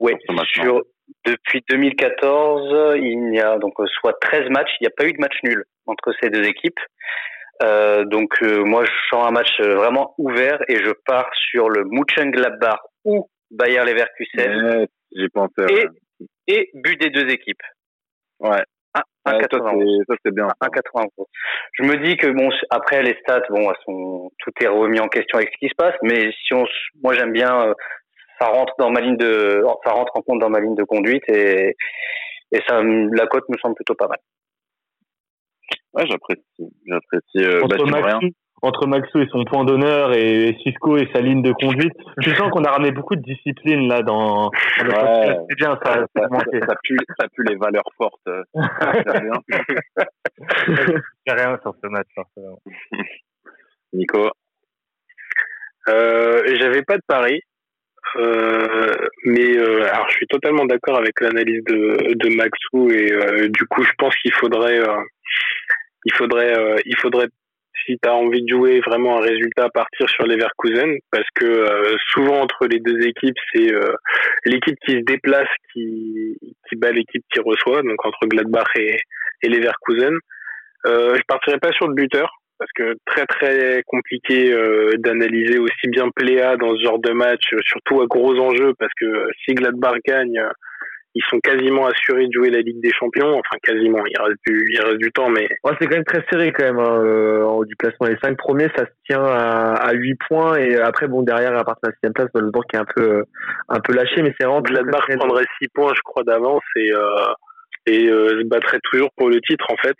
oui, 0.00 0.12
sur, 0.54 0.82
depuis 1.24 1.62
2014, 1.68 2.96
il 2.96 3.34
y 3.34 3.40
a 3.40 3.58
donc 3.58 3.74
soit 4.00 4.14
13 4.20 4.48
matchs, 4.50 4.70
il 4.80 4.84
n'y 4.84 4.88
a 4.88 4.94
pas 4.96 5.06
eu 5.06 5.12
de 5.12 5.20
match 5.20 5.36
nul 5.42 5.64
entre 5.86 6.12
ces 6.20 6.30
deux 6.30 6.44
équipes. 6.44 6.80
Euh, 7.62 8.04
donc 8.06 8.42
euh, 8.42 8.64
moi 8.64 8.84
je 8.86 8.92
sens 9.10 9.26
un 9.26 9.32
match 9.32 9.60
vraiment 9.60 10.14
ouvert 10.16 10.58
et 10.68 10.76
je 10.76 10.92
pars 11.04 11.28
sur 11.50 11.68
le 11.68 11.84
Mönchengladbach 11.84 12.80
ou 13.04 13.28
Bayer 13.50 13.84
Leverkusen. 13.84 14.86
J'ai 15.12 15.28
pensé. 15.28 15.52
Et, 15.68 15.86
et 16.46 16.70
but 16.74 16.98
des 16.98 17.10
deux 17.10 17.28
équipes. 17.28 17.62
Ouais. 18.38 18.62
1,91. 19.26 20.04
ça 20.08 20.14
c'est 20.24 20.34
bien. 20.34 20.46
1,91. 20.62 21.08
Je 21.74 21.84
me 21.84 21.96
dis 22.04 22.16
que 22.16 22.28
bon 22.28 22.50
après 22.70 23.02
les 23.02 23.16
stats 23.20 23.42
bon 23.50 23.70
elles 23.70 23.76
sont 23.84 24.30
tout 24.38 24.52
est 24.60 24.68
remis 24.68 25.00
en 25.00 25.08
question 25.08 25.38
avec 25.38 25.50
ce 25.52 25.58
qui 25.58 25.68
se 25.68 25.74
passe 25.76 25.94
mais 26.02 26.32
si 26.32 26.54
on 26.54 26.64
moi 27.02 27.12
j'aime 27.14 27.32
bien 27.32 27.68
euh, 27.68 27.74
ça 28.40 28.48
rentre 28.48 28.72
dans 28.78 28.90
ma 28.90 29.00
ligne 29.00 29.16
de, 29.16 29.62
ça 29.84 29.92
rentre 29.92 30.12
en 30.16 30.22
compte 30.22 30.40
dans 30.40 30.48
ma 30.48 30.60
ligne 30.60 30.74
de 30.74 30.84
conduite 30.84 31.22
et, 31.28 31.76
et 32.52 32.60
ça, 32.66 32.80
la 32.82 33.26
cote 33.26 33.48
me 33.48 33.58
semble 33.58 33.74
plutôt 33.74 33.94
pas 33.94 34.08
mal. 34.08 34.18
Ouais, 35.92 36.06
j'apprécie, 36.06 36.42
j'apprécie. 36.86 37.38
Euh, 37.38 37.60
Maxou, 37.86 38.30
entre 38.62 38.86
Maxou 38.86 39.20
et 39.20 39.28
son 39.30 39.44
point 39.44 39.64
d'honneur 39.64 40.12
et 40.12 40.56
Cisco 40.62 40.96
et 40.96 41.08
sa 41.14 41.20
ligne 41.20 41.42
de 41.42 41.52
conduite, 41.52 41.94
je 42.18 42.34
sens 42.34 42.50
qu'on 42.50 42.64
a 42.64 42.70
ramené 42.70 42.90
beaucoup 42.92 43.16
de 43.16 43.22
discipline 43.22 43.88
là 43.88 44.02
dans. 44.02 44.48
ouais, 44.48 45.36
c'est 45.48 45.56
bien, 45.56 45.78
ça, 45.84 46.04
ça, 46.14 46.28
ça, 46.28 46.38
ça, 46.68 46.74
pue, 46.82 46.98
ça 47.18 47.26
pue 47.34 47.44
les 47.44 47.56
valeurs 47.56 47.90
fortes. 47.96 48.28
rien. 48.54 49.32
rien 51.26 51.58
sur 51.62 51.74
ce 51.82 51.88
match, 51.88 52.08
forcément. 52.14 52.60
Nico. 53.92 54.30
Euh, 55.88 56.42
j'avais 56.56 56.82
pas 56.82 56.96
de 56.96 57.02
pari, 57.06 57.40
euh, 58.16 58.94
mais 59.24 59.56
euh, 59.56 59.88
alors 59.92 60.08
je 60.08 60.16
suis 60.16 60.26
totalement 60.26 60.64
d'accord 60.66 60.98
avec 60.98 61.20
l'analyse 61.20 61.62
de, 61.64 62.14
de 62.14 62.36
Maxou 62.36 62.90
et 62.90 63.12
euh, 63.12 63.48
du 63.48 63.66
coup 63.66 63.82
je 63.82 63.92
pense 63.98 64.14
qu'il 64.16 64.32
faudrait 64.34 64.78
euh, 64.78 65.02
il 66.04 66.12
faudrait 66.14 66.58
euh, 66.58 66.76
il 66.84 66.96
faudrait 66.96 67.28
si 67.86 67.98
tu 68.02 68.08
as 68.08 68.14
envie 68.14 68.42
de 68.42 68.48
jouer 68.48 68.80
vraiment 68.80 69.18
un 69.18 69.20
résultat 69.20 69.68
partir 69.72 70.08
sur 70.08 70.26
les 70.26 70.36
Leverkusen 70.36 70.98
parce 71.10 71.28
que 71.34 71.96
souvent 72.12 72.40
entre 72.40 72.66
les 72.66 72.78
deux 72.78 73.00
équipes 73.06 73.36
c'est 73.52 73.72
l'équipe 74.44 74.76
qui 74.84 74.92
se 74.92 75.04
déplace 75.04 75.48
qui 75.72 76.36
qui 76.68 76.76
bat 76.76 76.92
l'équipe 76.92 77.24
qui 77.32 77.40
reçoit 77.40 77.82
donc 77.82 78.04
entre 78.04 78.26
Gladbach 78.26 78.68
et, 78.76 78.96
et 79.42 79.48
Leverkusen 79.48 80.16
je 80.84 81.22
partirais 81.26 81.58
pas 81.58 81.72
sur 81.72 81.88
le 81.88 81.94
buteur 81.94 82.40
parce 82.60 82.72
que 82.74 82.94
très 83.06 83.24
très 83.24 83.82
compliqué 83.86 84.52
euh, 84.52 84.92
d'analyser 84.98 85.58
aussi 85.58 85.88
bien 85.88 86.10
Pléa 86.14 86.58
dans 86.58 86.76
ce 86.76 86.82
genre 86.82 86.98
de 86.98 87.10
match, 87.12 87.42
euh, 87.54 87.58
surtout 87.64 88.02
à 88.02 88.06
gros 88.06 88.38
enjeux, 88.38 88.74
parce 88.78 88.92
que 89.00 89.06
euh, 89.06 89.30
si 89.42 89.54
Gladbach 89.54 89.96
gagne, 90.06 90.38
ils 91.14 91.22
sont 91.28 91.40
quasiment 91.40 91.86
assurés 91.86 92.26
de 92.26 92.32
jouer 92.32 92.50
la 92.50 92.60
Ligue 92.60 92.80
des 92.80 92.92
Champions. 92.92 93.30
Enfin, 93.32 93.56
quasiment. 93.62 94.04
Il 94.06 94.20
reste 94.20 94.38
du, 94.46 94.64
il 94.72 94.80
reste 94.80 94.98
du 94.98 95.10
temps, 95.10 95.28
mais. 95.28 95.48
Ouais, 95.64 95.72
c'est 95.78 95.86
quand 95.86 95.96
même 95.96 96.04
très 96.04 96.24
serré 96.30 96.52
quand 96.52 96.64
même 96.64 96.78
hein, 96.78 97.02
euh, 97.04 97.44
en 97.44 97.56
haut 97.56 97.64
du 97.64 97.74
classement. 97.76 98.06
Les 98.06 98.18
cinq 98.22 98.36
premiers, 98.36 98.68
ça 98.76 98.84
se 98.84 98.92
tient 99.08 99.24
à, 99.24 99.74
à 99.74 99.92
8 99.92 100.18
points 100.28 100.56
et 100.56 100.76
après, 100.76 101.08
bon, 101.08 101.22
derrière, 101.22 101.56
à 101.56 101.64
partir 101.64 101.80
de 101.84 101.88
la 101.88 101.92
sixième 101.94 102.12
place, 102.12 102.28
Wolfsburg 102.32 102.64
qui 102.70 102.76
est 102.76 102.80
un 102.80 102.84
peu, 102.94 103.02
euh, 103.02 103.22
un 103.68 103.80
peu 103.80 103.92
lâché, 103.92 104.22
mais 104.22 104.32
c'est 104.38 104.46
vraiment. 104.46 104.62
Gladbach 104.62 105.04
prendrait 105.18 105.46
6 105.60 105.68
points, 105.74 105.92
je 105.94 106.02
crois, 106.02 106.22
d'avance 106.22 106.62
et. 106.76 106.92
Euh, 106.92 107.32
et 107.86 108.08
euh, 108.08 108.40
se 108.40 108.46
battrait 108.46 108.78
toujours 108.84 109.08
pour 109.16 109.30
le 109.30 109.40
titre 109.40 109.64
en 109.70 109.76
fait. 109.76 109.96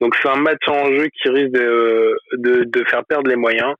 Donc 0.00 0.16
c'est 0.16 0.28
un 0.28 0.40
match 0.40 0.66
en 0.68 0.86
jeu 0.86 1.06
qui 1.08 1.28
risque 1.28 1.52
de, 1.52 2.16
de, 2.32 2.64
de 2.64 2.84
faire 2.88 3.04
perdre 3.04 3.28
les 3.28 3.36
moyens. 3.36 3.74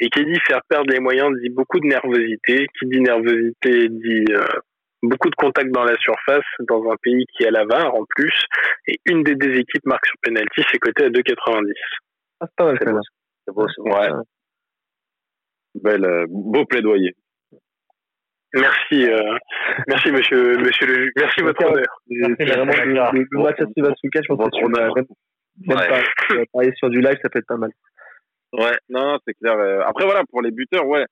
Et 0.00 0.08
qui 0.08 0.24
dit 0.24 0.38
faire 0.48 0.60
perdre 0.68 0.92
les 0.92 0.98
moyens 0.98 1.30
dit 1.40 1.50
beaucoup 1.50 1.78
de 1.78 1.86
nervosité. 1.86 2.66
Qui 2.78 2.86
dit 2.86 3.00
nervosité 3.00 3.88
dit 3.88 4.24
euh, 4.30 4.42
beaucoup 5.02 5.30
de 5.30 5.34
contacts 5.34 5.70
dans 5.70 5.84
la 5.84 5.96
surface 5.96 6.44
dans 6.68 6.90
un 6.90 6.96
pays 7.02 7.24
qui 7.36 7.44
a 7.46 7.50
la 7.50 7.64
VAR 7.64 7.94
en 7.94 8.04
plus. 8.08 8.34
Et 8.86 8.98
une 9.06 9.22
des 9.22 9.34
deux 9.34 9.54
équipes 9.54 9.84
marque 9.86 10.06
sur 10.06 10.16
penalty, 10.22 10.62
c'est 10.70 10.78
côté 10.78 11.04
à 11.04 11.08
2,90. 11.08 11.72
Ah, 12.40 12.46
c'est 12.48 12.56
pas 12.56 12.64
mal, 12.64 12.78
C'est 13.46 13.52
beau. 13.54 13.66
C'est 13.68 13.82
beau. 13.82 13.90
Ouais. 13.90 14.08
Belle, 15.74 16.04
euh, 16.04 16.26
beau 16.28 16.64
plaidoyer. 16.66 17.14
Merci, 18.54 19.08
euh, 19.10 19.38
merci 19.88 20.12
monsieur, 20.12 20.58
monsieur 20.58 20.86
le 20.86 20.94
juge. 20.94 21.12
Merci 21.16 21.40
votre 21.40 21.64
honneur. 21.64 21.86
C'est 22.06 22.44
vraiment 22.44 22.72
le, 22.84 23.26
le, 23.30 23.42
match 23.42 23.58
à 23.60 23.64
week-end, 23.64 24.20
je 24.22 24.34
pense 24.34 24.50
que 24.50 24.56
tu 24.58 24.64
vas 24.64 24.92
même, 25.66 26.46
parier 26.52 26.72
sur 26.76 26.90
du 26.90 27.00
live, 27.00 27.18
ça 27.22 27.30
peut 27.30 27.38
être 27.38 27.46
pas 27.46 27.56
mal. 27.56 27.70
Ouais, 28.52 28.76
non, 28.90 29.12
non, 29.12 29.18
c'est 29.26 29.32
clair. 29.34 29.54
Euh, 29.58 29.80
Après, 29.86 30.04
voilà, 30.04 30.22
pour 30.30 30.42
les 30.42 30.50
buteurs, 30.50 30.86
ouais. 30.86 31.06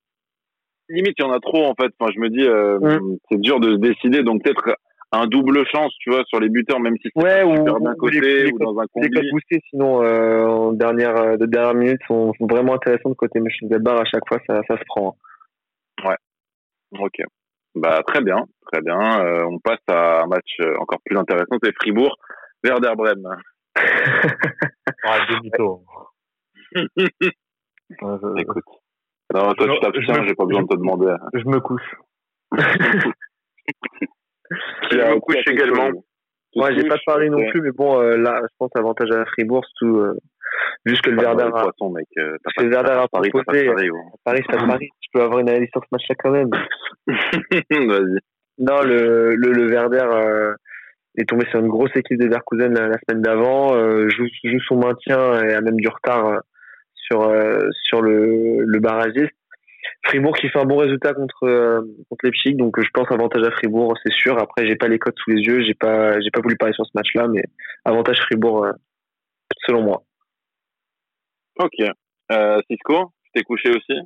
Limite, 0.90 1.14
il 1.18 1.22
y 1.22 1.24
en 1.26 1.32
a 1.32 1.40
trop, 1.40 1.64
en 1.66 1.74
fait. 1.74 1.90
Enfin, 1.98 2.10
je 2.14 2.20
me 2.20 2.28
dis, 2.28 2.42
euh, 2.46 2.78
Mm. 2.80 3.16
c'est 3.30 3.40
dur 3.40 3.60
de 3.60 3.72
se 3.72 3.76
décider. 3.76 4.22
Donc, 4.22 4.42
peut-être 4.42 4.76
un 5.12 5.26
double 5.26 5.64
chance, 5.66 5.92
tu 6.00 6.10
vois, 6.10 6.22
sur 6.26 6.38
les 6.40 6.48
buteurs, 6.48 6.78
même 6.80 6.96
si 7.02 7.10
c'est 7.14 7.22
Ouais, 7.22 7.42
ou, 7.42 7.56
super 7.56 7.80
bien 7.80 7.92
ou 7.92 7.96
coté 7.96 8.20
les, 8.20 8.44
les 8.44 8.52
ou 8.52 8.58
dans 8.58 8.78
un 8.78 8.84
les 8.96 9.08
codes 9.10 9.14
combi. 9.22 9.30
boostés, 9.32 9.60
sinon, 9.70 10.02
euh, 10.04 10.46
en 10.46 10.72
dernière, 10.72 11.16
euh, 11.16 11.36
de 11.36 11.46
dernière 11.46 11.74
minute, 11.74 12.00
sont, 12.06 12.32
sont 12.38 12.46
vraiment 12.46 12.74
intéressants 12.74 13.10
de 13.10 13.14
côté 13.14 13.40
Mönchengladbach. 13.40 14.00
À 14.00 14.04
chaque 14.04 14.26
fois, 14.28 14.38
ça, 14.46 14.60
ça 14.68 14.76
se 14.78 14.84
prend. 14.86 15.16
hein. 16.04 16.14
Ok. 16.98 17.20
Bah, 17.76 18.02
très 18.06 18.20
bien, 18.20 18.44
très 18.72 18.82
bien. 18.82 18.98
Euh, 19.24 19.44
on 19.46 19.58
passe 19.60 19.78
à 19.88 20.22
un 20.22 20.26
match 20.26 20.58
encore 20.80 20.98
plus 21.04 21.16
intéressant, 21.16 21.56
c'est 21.62 21.72
Fribourg, 21.76 22.16
Werder 22.64 22.92
Bremen. 22.96 23.24
Ah. 23.26 23.36
Ouais, 28.02 28.28
Écoute. 28.42 28.64
Non, 29.32 29.52
toi, 29.54 29.66
tu 29.74 29.80
t'abstiens, 29.80 30.24
j'ai 30.26 30.34
pas 30.34 30.44
besoin 30.44 30.62
de 30.62 30.68
te 30.68 30.76
demander. 30.76 31.14
Je 31.34 31.44
me 31.46 31.60
couche. 31.60 31.94
Je 34.90 34.96
me 34.96 35.20
couche 35.20 35.36
également. 35.48 35.90
Ouais, 36.56 36.74
j'ai 36.74 36.88
pas 36.88 36.96
de 36.96 37.02
pari 37.06 37.30
non 37.30 37.46
plus, 37.50 37.60
mais 37.60 37.70
bon, 37.70 38.00
euh, 38.00 38.16
là, 38.16 38.40
je 38.42 38.48
pense 38.58 38.70
avantage 38.74 39.10
à 39.12 39.24
Fribourg, 39.26 39.64
surtout, 39.76 39.98
euh, 40.00 40.14
vu 40.84 40.96
ce 40.96 41.02
que 41.02 41.10
le 41.10 41.16
les 41.18 41.24
a, 41.24 41.34
poissons, 41.50 41.90
mec. 41.90 42.08
euh, 42.18 42.36
T'as 42.42 42.50
ce 42.50 42.54
pas 42.56 42.62
que 42.62 42.66
le 42.66 42.72
Werder 42.74 42.90
a 42.92 43.06
Paris, 43.08 43.30
proposé. 43.30 43.66
de 43.68 43.72
pari, 43.72 43.88
gros. 43.88 44.00
Paris, 44.24 44.42
c'est 44.50 44.56
pas 44.58 44.66
Paris. 44.66 44.88
Tu 45.00 45.10
peux 45.12 45.22
avoir 45.22 45.38
une 45.38 45.48
analyse 45.48 45.68
sur 45.72 45.80
ce 45.82 45.88
match-là 45.92 46.14
quand 46.18 46.30
même. 46.32 46.50
Vas-y. 47.70 48.18
Non, 48.58 48.82
le, 48.82 49.36
le, 49.36 49.52
le 49.52 49.68
Werder 49.70 50.06
euh, 50.12 50.54
est 51.16 51.28
tombé 51.28 51.46
sur 51.50 51.60
une 51.60 51.68
grosse 51.68 51.94
équipe 51.94 52.18
de 52.18 52.24
Leverkusen 52.24 52.74
la, 52.74 52.88
la 52.88 52.98
semaine 53.08 53.22
d'avant, 53.22 53.76
euh, 53.76 54.08
joue, 54.08 54.26
joue 54.42 54.60
son 54.66 54.76
maintien 54.80 55.40
et 55.44 55.54
a 55.54 55.60
même 55.60 55.76
du 55.76 55.86
retard 55.88 56.26
euh, 56.26 56.38
sur, 57.10 57.22
euh, 57.22 57.68
sur 57.88 58.02
le, 58.02 58.62
le 58.64 58.78
barragiste. 58.80 59.34
Fribourg 60.04 60.36
qui 60.36 60.48
fait 60.48 60.58
un 60.58 60.64
bon 60.64 60.76
résultat 60.76 61.12
contre, 61.12 61.44
euh, 61.44 61.80
contre 62.08 62.24
Leipzig, 62.24 62.54
donc 62.54 62.78
euh, 62.78 62.82
je 62.82 62.90
pense 62.92 63.10
avantage 63.10 63.46
à 63.46 63.50
Fribourg, 63.50 63.94
c'est 64.04 64.12
sûr. 64.12 64.38
Après, 64.38 64.66
j'ai 64.66 64.76
pas 64.76 64.88
les 64.88 64.98
codes 64.98 65.14
sous 65.18 65.30
les 65.30 65.42
yeux, 65.42 65.62
j'ai 65.62 65.74
pas, 65.74 66.18
j'ai 66.20 66.30
pas 66.30 66.40
voulu 66.40 66.56
parler 66.56 66.74
sur 66.74 66.86
ce 66.86 66.92
match-là, 66.94 67.28
mais 67.28 67.44
avantage 67.84 68.18
Fribourg, 68.20 68.64
euh, 68.64 68.72
selon 69.66 69.82
moi. 69.82 70.02
Ok. 71.58 71.86
Euh, 72.32 72.60
Cisco, 72.70 73.12
tu 73.24 73.30
t'es 73.34 73.42
couché 73.42 73.70
aussi? 73.70 74.00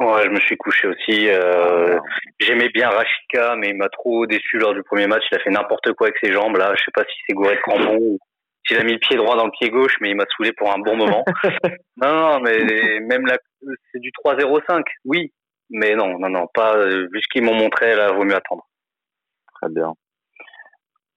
Ouais, 0.00 0.24
je 0.24 0.30
me 0.30 0.40
suis 0.40 0.56
couché 0.56 0.88
aussi. 0.88 1.28
Euh, 1.28 1.98
J'aimais 2.40 2.68
bien 2.70 2.88
Rachika, 2.88 3.54
mais 3.56 3.68
il 3.68 3.76
m'a 3.76 3.88
trop 3.88 4.26
déçu 4.26 4.58
lors 4.58 4.74
du 4.74 4.82
premier 4.82 5.06
match. 5.06 5.22
Il 5.30 5.36
a 5.36 5.40
fait 5.40 5.50
n'importe 5.50 5.92
quoi 5.92 6.08
avec 6.08 6.18
ses 6.22 6.32
jambes. 6.32 6.56
Là, 6.56 6.72
je 6.74 6.82
sais 6.84 6.90
pas 6.92 7.04
si 7.04 7.16
c'est 7.26 7.34
gouré 7.34 7.54
de 7.54 7.60
crampon 7.60 7.96
ou 8.00 8.18
s'il 8.66 8.78
a 8.78 8.84
mis 8.84 8.92
le 8.92 8.98
pied 8.98 9.16
droit 9.16 9.36
dans 9.36 9.44
le 9.46 9.50
pied 9.58 9.70
gauche, 9.70 9.96
mais 10.00 10.10
il 10.10 10.16
m'a 10.16 10.24
saoulé 10.36 10.52
pour 10.52 10.72
un 10.72 10.78
bon 10.78 10.96
moment. 10.96 11.24
non, 11.96 12.14
non, 12.14 12.40
mais 12.40 13.00
même 13.00 13.26
là, 13.26 13.36
c'est 13.92 14.00
du 14.00 14.10
3-0-5, 14.24 14.82
oui. 15.04 15.32
Mais 15.70 15.94
non, 15.94 16.18
non, 16.18 16.28
non, 16.28 16.46
pas 16.52 16.76
euh, 16.76 17.08
vu 17.12 17.20
ce 17.22 17.28
qu'ils 17.32 17.42
m'ont 17.44 17.54
montré, 17.54 17.94
là, 17.96 18.12
vaut 18.12 18.24
mieux 18.24 18.36
attendre. 18.36 18.64
Très 19.60 19.70
bien. 19.70 19.92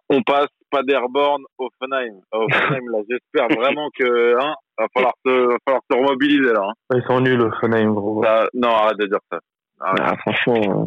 On 0.10 0.22
passe 0.24 0.48
Paderborn, 0.72 1.44
Offenheim. 1.58 2.22
Euh, 2.34 2.46
Offenheim, 2.46 2.92
là, 2.92 3.00
j'espère 3.10 3.48
vraiment 3.58 3.90
que, 3.98 4.36
hein, 4.42 4.56
va 4.78 4.88
falloir 4.94 5.14
se, 5.26 5.32
va 5.32 5.58
falloir 5.66 5.82
se 5.92 5.98
remobiliser, 5.98 6.54
là. 6.54 6.62
hein. 6.70 6.74
Ils 6.96 7.04
sont 7.08 7.20
nuls, 7.20 7.42
Offenheim, 7.42 7.92
gros. 7.94 8.24
Ça- 8.24 8.48
non, 8.54 8.70
arrête 8.70 8.98
de 8.98 9.08
dire 9.08 9.20
ça. 9.32 9.40
Ah, 9.82 10.16
franchement, 10.22 10.56
euh, 10.56 10.86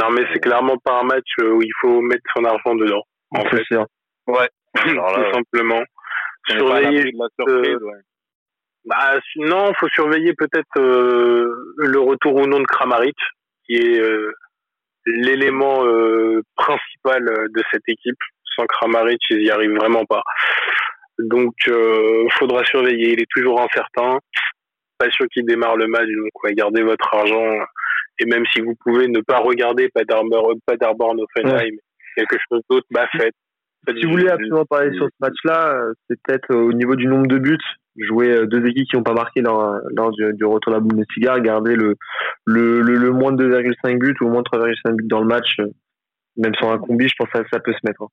Non, 0.00 0.10
mais 0.10 0.22
c'est 0.32 0.40
clairement 0.40 0.76
pas 0.84 1.00
un 1.00 1.04
match 1.04 1.28
euh, 1.40 1.52
où 1.52 1.62
il 1.62 1.72
faut 1.80 2.00
mettre 2.00 2.24
son 2.36 2.44
argent 2.44 2.74
dedans. 2.74 3.02
En 3.30 3.42
c'est 3.44 3.58
fait, 3.58 3.64
sûr. 3.64 3.86
Ouais. 4.26 4.48
Alors 4.84 5.16
là, 5.16 5.24
tout 5.24 5.34
simplement. 5.34 5.82
Surveiller 6.48 7.12
la 7.12 7.26
surprise, 7.38 7.82
ouais. 7.82 8.00
Bah, 8.84 9.18
sinon, 9.32 9.72
faut 9.78 9.88
surveiller 9.88 10.32
peut-être 10.34 10.78
euh, 10.78 11.52
le 11.78 11.98
retour 11.98 12.36
ou 12.36 12.46
non 12.46 12.60
de 12.60 12.66
Kramaric, 12.66 13.16
qui 13.64 13.74
est 13.74 13.98
euh, 13.98 14.32
l'élément 15.06 15.84
euh, 15.84 16.40
principal 16.54 17.28
euh, 17.28 17.48
de 17.48 17.62
cette 17.72 17.88
équipe. 17.88 18.18
Sans 18.54 18.66
Kramaric, 18.66 19.20
ils 19.30 19.42
y 19.42 19.50
arrivent 19.50 19.74
vraiment 19.74 20.04
pas. 20.04 20.22
Donc, 21.18 21.54
euh, 21.68 22.26
faudra 22.38 22.64
surveiller. 22.64 23.14
Il 23.14 23.20
est 23.20 23.30
toujours 23.30 23.60
incertain. 23.60 24.18
Pas 24.98 25.10
sûr 25.10 25.26
qu'il 25.32 25.44
démarre 25.44 25.76
le 25.76 25.88
match, 25.88 26.06
donc 26.06 26.44
ouais, 26.44 26.54
gardez 26.54 26.82
votre 26.82 27.12
argent. 27.12 27.58
Et 28.18 28.24
même 28.24 28.44
si 28.52 28.60
vous 28.62 28.74
pouvez 28.82 29.08
ne 29.08 29.20
pas 29.20 29.38
regarder 29.38 29.90
Paderborn, 29.90 30.58
Paderborn 30.64 31.20
Offenheim, 31.20 31.76
quelque 32.16 32.36
chose 32.48 32.62
d'autre, 32.70 32.86
bah 32.90 33.06
faites. 33.12 33.34
Si 33.94 34.04
vous 34.04 34.10
voulez 34.12 34.28
absolument 34.28 34.64
parler 34.64 34.92
sur 34.96 35.06
ce 35.06 35.14
match-là, 35.20 35.74
euh, 35.74 35.92
c'est 36.08 36.18
peut-être 36.22 36.50
euh, 36.52 36.68
au 36.68 36.72
niveau 36.72 36.96
du 36.96 37.06
nombre 37.06 37.26
de 37.26 37.38
buts. 37.38 37.58
Jouer 37.98 38.30
euh, 38.30 38.46
deux 38.46 38.66
équipes 38.66 38.86
qui 38.90 38.96
n'ont 38.96 39.02
pas 39.02 39.14
marqué 39.14 39.40
lors, 39.40 39.78
lors 39.96 40.10
du, 40.12 40.32
du 40.34 40.44
retour 40.44 40.72
de 40.72 40.76
la 40.78 40.80
Bundesliga, 40.80 41.40
garder 41.40 41.76
le, 41.76 41.94
le, 42.44 42.82
le, 42.82 42.94
le 42.96 43.10
moins 43.10 43.32
de 43.32 43.48
2,5 43.48 43.98
buts 43.98 44.14
ou 44.20 44.24
le 44.24 44.30
moins 44.30 44.42
de 44.42 44.48
3,5 44.58 44.96
buts 44.96 45.06
dans 45.08 45.20
le 45.20 45.26
match, 45.26 45.56
même 46.36 46.54
sur 46.56 46.70
un 46.70 46.78
combi, 46.78 47.08
je 47.08 47.14
pense 47.18 47.28
que 47.30 47.38
ça, 47.38 47.44
ça 47.50 47.60
peut 47.60 47.72
se 47.72 47.78
mettre. 47.84 48.02
hein. 48.02 48.08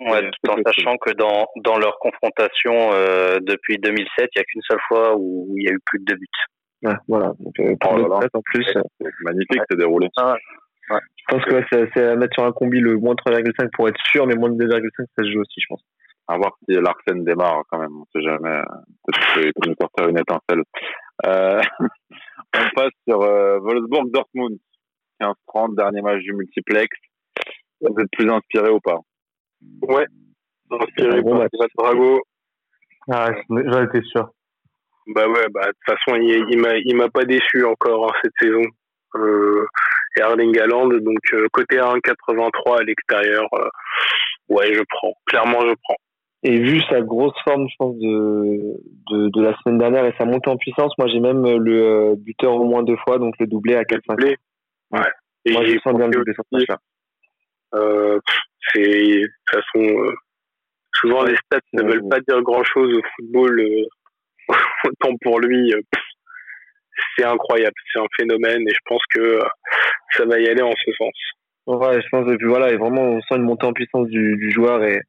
Ouais, 0.00 0.30
tout 0.42 0.50
en 0.50 0.56
sachant 0.66 0.96
que 0.96 1.12
dans, 1.12 1.46
dans 1.62 1.78
leur 1.78 1.98
confrontation 2.00 2.90
euh, 2.94 3.38
depuis 3.42 3.76
2007, 3.78 4.08
il 4.18 4.38
n'y 4.38 4.40
a 4.40 4.44
qu'une 4.44 4.62
seule 4.62 4.80
fois 4.88 5.14
où 5.16 5.54
il 5.58 5.64
y 5.64 5.68
a 5.68 5.72
eu 5.72 5.78
plus 5.84 5.98
de 6.00 6.04
deux 6.06 6.16
buts. 6.16 6.26
Ouais, 6.82 6.94
voilà. 7.06 7.32
Donc, 7.38 7.52
euh, 7.60 7.74
pour 7.78 7.92
Oh 7.92 8.08
là 8.08 8.26
en 8.32 8.40
plus, 8.42 8.64
C'est 8.64 9.06
magnifique, 9.24 9.60
c'est 9.70 9.76
je 11.16 11.24
pense 11.28 11.44
que 11.44 11.54
ouais, 11.54 11.66
c'est 11.94 12.04
à 12.04 12.16
mettre 12.16 12.34
sur 12.34 12.44
un 12.44 12.52
combi 12.52 12.80
le 12.80 12.96
moins 12.96 13.14
de 13.14 13.20
3,5 13.30 13.70
pour 13.74 13.88
être 13.88 14.00
sûr, 14.10 14.26
mais 14.26 14.34
moins 14.34 14.50
de 14.50 14.64
2,5 14.64 15.06
ça 15.16 15.24
se 15.24 15.30
joue 15.32 15.40
aussi, 15.40 15.60
je 15.60 15.66
pense. 15.68 15.82
À 16.28 16.36
voir 16.36 16.56
si 16.64 16.74
Larsen 16.74 17.24
démarre 17.24 17.62
quand 17.70 17.78
même, 17.80 17.96
on 18.00 18.04
sait 18.12 18.22
jamais. 18.22 18.48
euh, 18.50 18.62
Peut-être 19.04 19.34
qu'il 19.34 19.52
peut 19.52 19.68
nous 19.68 19.76
sortir 19.80 20.08
une 20.08 20.18
étincelle. 20.18 20.62
Euh, 21.26 21.60
on 22.54 22.70
passe 22.74 22.92
sur 23.08 23.22
euh, 23.22 23.58
Wolfsburg-Dortmund. 23.60 24.58
15-30, 25.20 25.76
dernier 25.76 26.02
match 26.02 26.20
du 26.22 26.32
multiplex. 26.32 26.88
Vous 27.80 27.94
êtes 28.00 28.10
plus 28.12 28.30
inspiré 28.30 28.70
ou 28.70 28.80
pas? 28.80 28.98
Ouais. 29.82 30.06
Inspiré 30.70 31.20
bon 31.20 31.38
par 31.38 31.48
Drago. 31.76 32.22
Ah, 33.10 33.30
j'en 33.48 33.84
étais 33.84 34.02
sûr. 34.02 34.30
Bah 35.08 35.26
ouais, 35.28 35.46
bah 35.50 35.62
de 35.66 35.72
toute 35.72 35.98
façon, 35.98 36.16
il, 36.20 36.44
il 36.50 36.60
m'a, 36.60 36.76
il 36.76 36.96
m'a 36.96 37.08
pas 37.10 37.24
déçu 37.24 37.64
encore 37.64 38.06
hein, 38.08 38.14
cette 38.22 38.32
saison. 38.40 38.62
Euh, 39.16 39.66
Erling 40.20 40.58
Haaland, 40.58 40.88
donc 40.88 41.18
euh, 41.32 41.46
côté 41.52 41.76
1,83 41.76 42.80
à 42.80 42.82
l'extérieur, 42.84 43.46
euh, 43.54 43.68
ouais, 44.48 44.72
je 44.74 44.82
prends. 44.88 45.12
Clairement, 45.26 45.60
je 45.60 45.74
prends. 45.82 45.96
Et 46.42 46.56
vu 46.58 46.80
sa 46.88 47.02
grosse 47.02 47.34
forme, 47.44 47.66
je 47.68 47.74
pense, 47.78 47.96
de, 47.98 48.76
de, 49.10 49.28
de 49.28 49.42
la 49.42 49.54
semaine 49.58 49.78
dernière 49.78 50.06
et 50.06 50.14
sa 50.18 50.24
montée 50.24 50.48
en 50.48 50.56
puissance, 50.56 50.92
moi 50.98 51.06
j'ai 51.08 51.20
même 51.20 51.42
le 51.58 51.82
euh, 51.82 52.14
buteur 52.16 52.54
au 52.54 52.64
moins 52.64 52.82
deux 52.82 52.96
fois, 53.04 53.18
donc 53.18 53.34
le 53.40 53.46
doublé 53.46 53.74
à 53.74 53.82
4-5. 53.82 53.98
Doublé. 54.08 54.36
Ouais. 54.92 55.00
Et 55.44 55.52
Moi 55.52 55.64
je 55.66 55.78
sens 55.80 55.94
bien 55.94 56.06
le 56.06 56.12
doublé 56.12 56.32
sur 56.34 56.44
ce 56.50 56.56
match-là. 56.56 56.78
euh, 57.74 58.18
c'est 58.72 58.80
de 58.80 59.26
toute 59.26 59.62
façon, 59.62 59.84
euh, 59.84 60.14
souvent 60.94 61.24
les 61.24 61.36
stats 61.36 61.60
ne 61.74 61.82
veulent 61.82 62.08
pas 62.08 62.20
dire 62.20 62.40
grand-chose 62.42 62.94
au 62.96 63.02
football. 63.16 63.60
euh, 63.60 63.84
autant 64.84 65.14
pour 65.22 65.40
lui, 65.40 65.72
c'est 67.16 67.24
incroyable, 67.24 67.74
c'est 67.92 68.00
un 68.00 68.06
phénomène 68.18 68.62
et 68.62 68.70
je 68.72 68.80
pense 68.86 69.02
que 69.14 69.20
euh, 69.20 69.40
ça 70.16 70.24
va 70.24 70.38
y 70.40 70.48
aller 70.48 70.62
en 70.62 70.72
ce 70.72 70.92
sens. 70.92 71.12
Ouais, 71.66 72.00
je 72.02 72.08
pense 72.10 72.26
que 72.26 72.46
voilà, 72.46 72.70
et 72.72 72.76
vraiment 72.76 73.02
on 73.02 73.20
sent 73.22 73.36
une 73.36 73.42
montée 73.42 73.66
en 73.66 73.72
puissance 73.72 74.08
du, 74.08 74.36
du 74.36 74.50
joueur 74.50 74.82
et, 74.84 75.00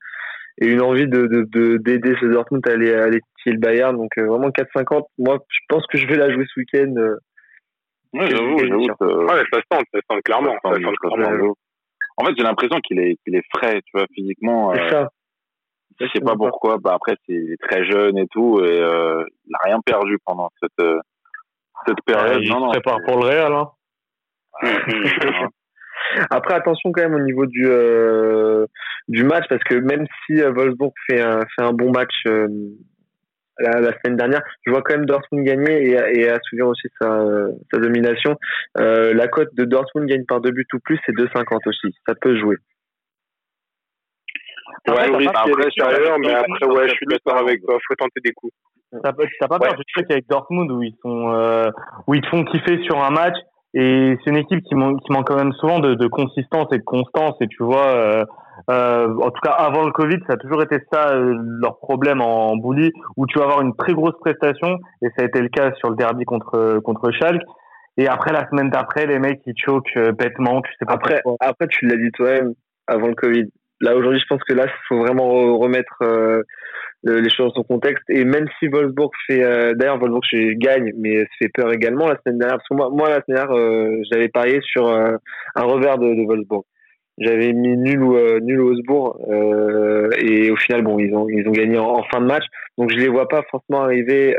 et 0.60 0.68
une 0.68 0.82
envie 0.82 1.08
de 1.08 1.26
de- 1.28 1.46
de- 1.50 1.78
d'aider 1.78 2.14
ce 2.20 2.26
Dortmund 2.26 2.68
à 2.68 2.72
aller 2.74 2.94
à 2.94 3.04
aller 3.06 3.20
le 3.46 3.58
Bayern. 3.58 3.96
Donc 3.98 4.12
euh, 4.18 4.26
vraiment 4.28 4.50
4,50. 4.50 5.06
Moi, 5.18 5.40
je 5.50 5.60
pense 5.70 5.86
que 5.88 5.98
je 5.98 6.06
vais 6.08 6.18
la 6.18 6.32
jouer 6.32 6.46
ce 6.54 6.60
week-end. 6.60 6.94
euh, 6.98 7.16
Ouais, 8.14 8.30
j'avoue, 8.30 8.58
j'avoue. 8.60 8.82
Ouais, 9.26 9.44
ça 9.52 9.60
se 9.60 9.66
tente, 9.70 9.86
ça 9.94 10.00
se 10.00 10.06
tente 10.08 10.22
clairement. 10.24 10.54
ça 10.64 10.74
sent- 10.76 10.82
ça 10.84 10.90
sent 10.90 11.16
clairement. 11.16 11.54
En 12.18 12.26
fait, 12.26 12.34
j'ai 12.38 12.44
l'impression 12.44 12.80
qu'il 12.82 13.00
est, 13.00 13.16
qu'il 13.24 13.36
est 13.36 13.44
frais, 13.56 13.82
tu 13.86 13.92
vois, 13.94 14.06
physiquement. 14.14 14.74
C'est 14.76 14.82
euh, 14.82 14.90
ça. 14.90 15.08
je 16.00 16.06
sais 16.14 16.20
pas 16.20 16.36
pourquoi. 16.36 16.78
Bah, 16.78 16.94
après, 16.96 17.14
c'est 17.26 17.34
il 17.34 17.54
est 17.54 17.62
très 17.70 17.86
jeune 17.86 18.18
et 18.18 18.28
tout, 18.28 18.60
et 18.64 18.80
euh, 18.82 19.24
il 19.48 19.56
a 19.56 19.60
rien 19.64 19.80
perdu 19.86 20.18
pendant 20.26 20.50
cette, 20.62 20.86
euh, 20.86 21.00
cette 21.86 22.02
période. 22.06 22.42
il 22.42 22.50
non, 22.50 22.56
se 22.56 22.62
non. 22.62 22.70
prépare 22.70 22.98
pour 23.06 23.20
le 23.20 23.28
Real. 23.28 23.54
Hein. 23.54 23.70
Après, 26.30 26.56
attention 26.56 26.92
quand 26.92 27.02
même 27.04 27.16
au 27.16 27.20
niveau 27.24 27.46
du 27.46 27.66
euh, 27.68 28.66
du 29.08 29.24
match 29.24 29.46
parce 29.50 29.64
que 29.64 29.76
même 29.76 30.06
si 30.26 30.42
euh, 30.42 30.52
Wolfsburg 30.52 30.92
fait 31.10 31.22
un 31.22 31.40
fait 31.42 31.64
un 31.64 31.74
bon 31.74 31.92
match 31.92 32.14
euh, 32.28 32.48
la, 33.60 33.80
la 33.80 33.94
semaine 34.00 34.18
dernière, 34.18 34.42
je 34.66 34.72
vois 34.72 34.82
quand 34.82 34.96
même 34.96 35.06
Dortmund 35.06 35.46
gagner 35.46 35.90
et, 35.90 36.20
et 36.20 36.30
assouvir 36.30 36.68
aussi 36.68 36.88
sa, 37.00 37.26
sa 37.72 37.80
domination. 37.80 38.38
Euh, 38.80 39.14
la 39.14 39.28
cote 39.28 39.54
de 39.56 39.66
Dortmund 39.66 40.08
gagne 40.08 40.26
par 40.26 40.42
deux 40.42 40.52
buts 40.52 40.68
ou 40.74 40.80
plus, 40.80 41.00
c'est 41.06 41.14
2,50 41.14 41.60
aussi. 41.68 41.96
Ça 42.08 42.16
peut 42.16 42.38
jouer. 42.38 42.58
Ouais, 44.88 44.94
Après, 44.94 45.10
oui, 45.10 45.18
mais 45.20 45.26
Dortmund, 45.26 46.28
après, 46.32 46.68
ouais, 46.68 46.90
je 46.90 46.94
suis 46.96 47.06
d'accord 47.06 47.38
avec 47.38 47.62
toi. 47.64 47.78
Faut 47.88 47.96
tenter 47.96 48.20
des 48.24 48.34
coups. 48.34 48.54
T'as 49.04 49.14
pas, 49.14 49.24
t'as 49.40 49.48
pas 49.48 49.60
peur 49.60 49.74
du 49.76 49.84
truc 49.94 50.12
avec 50.12 50.28
Dortmund 50.28 50.70
où 50.72 50.84
ils 50.84 50.96
sont, 51.02 51.32
euh, 51.34 51.70
où 52.08 52.14
ils 52.14 52.22
te 52.22 52.28
font 52.28 52.44
kiffer 52.44 52.84
sur 52.84 53.02
un 53.02 53.10
match 53.10 53.36
et 53.74 54.18
c'est 54.24 54.32
une 54.32 54.38
équipe 54.38 54.62
qui 54.66 54.76
manque, 54.76 55.00
qui 55.02 55.14
manque 55.14 55.28
quand 55.28 55.38
même 55.38 55.54
souvent 55.54 55.80
de, 55.80 55.94
de 55.94 56.08
consistance 56.08 56.68
et 56.74 56.78
de 56.78 56.84
constance 56.84 57.36
et 57.40 57.48
tu 57.48 57.64
vois, 57.64 57.88
euh, 57.88 58.26
euh, 58.70 59.16
en 59.22 59.32
tout 59.32 59.40
cas 59.42 59.52
avant 59.52 59.86
le 59.86 59.92
Covid, 59.94 60.18
ça 60.28 60.34
a 60.34 60.38
toujours 60.38 60.62
été 60.62 60.78
ça 60.92 61.12
euh, 61.14 61.36
leur 61.62 61.78
problème 61.80 62.20
en 62.20 62.58
bully 62.58 62.92
où 63.16 63.26
tu 63.28 63.40
vas 63.40 63.46
avoir 63.46 63.62
une 63.62 63.74
très 63.78 63.94
grosse 63.94 64.20
prestation 64.20 64.78
et 65.02 65.08
ça 65.16 65.22
a 65.22 65.26
été 65.26 65.40
le 65.40 65.48
cas 65.48 65.72
sur 65.76 65.90
le 65.90 65.96
derby 65.96 66.26
contre 66.26 66.80
contre 66.84 67.12
Schalke 67.12 67.44
et 67.96 68.08
après 68.10 68.34
la 68.34 68.46
semaine 68.50 68.70
d'après 68.70 69.06
les 69.06 69.20
mecs 69.20 69.42
ils 69.46 69.54
choquent 69.58 69.96
euh, 69.96 70.12
bêtement, 70.12 70.62
tu 70.62 70.72
sais 70.80 70.86
pas 70.86 70.94
Après, 70.96 71.22
pourquoi. 71.24 71.48
après, 71.48 71.68
tu 71.68 71.86
l'as 71.88 71.96
dit 71.96 72.12
toi-même 72.12 72.54
avant 72.88 73.08
le 73.08 73.16
Covid. 73.16 73.46
Là 73.82 73.96
aujourd'hui, 73.96 74.20
je 74.20 74.26
pense 74.28 74.44
que 74.44 74.54
là, 74.54 74.66
il 74.68 74.88
faut 74.88 75.00
vraiment 75.00 75.28
re- 75.34 75.58
remettre 75.60 75.98
euh, 76.04 76.44
le- 77.04 77.20
les 77.20 77.30
choses 77.30 77.48
dans 77.54 77.62
son 77.62 77.64
contexte. 77.64 78.04
Et 78.10 78.24
même 78.24 78.48
si 78.60 78.68
Wolfsburg 78.68 79.10
fait, 79.28 79.44
euh, 79.44 79.74
d'ailleurs 79.74 79.98
Wolfsburg 80.00 80.56
gagne, 80.58 80.92
mais 80.98 81.20
se 81.22 81.26
fait 81.40 81.50
peur 81.54 81.72
également 81.74 82.08
la 82.08 82.18
semaine 82.24 82.38
dernière. 82.40 82.58
Parce 82.58 82.68
que 82.70 82.76
moi, 82.76 82.90
moi 82.92 83.10
la 83.10 83.22
semaine 83.24 83.38
dernière, 83.38 83.56
euh, 83.56 84.02
j'avais 84.12 84.30
parié 84.30 84.60
sur 84.62 84.88
euh, 84.88 85.16
un 85.56 85.64
revers 85.64 85.98
de, 85.98 86.14
de 86.14 86.26
Wolfsburg. 86.28 86.64
J'avais 87.18 87.54
mis 87.54 87.76
nul 87.78 88.02
ou 88.04 88.16
euh, 88.16 88.40
nul 88.40 88.62
au 88.62 88.68
Wolfsburg 88.68 89.16
euh, 89.30 90.10
et 90.20 90.50
au 90.52 90.56
final, 90.56 90.82
bon, 90.84 90.98
ils 91.00 91.14
ont 91.16 91.28
ils 91.30 91.48
ont 91.48 91.52
gagné 91.52 91.78
en, 91.78 92.04
fin 92.04 92.22
de 92.22 92.26
match. 92.28 92.46
Donc 92.78 92.92
je 92.92 92.98
les 92.98 93.10
vois 93.10 93.28
pas 93.28 93.44
forcément 93.50 93.82
arriver 93.82 94.36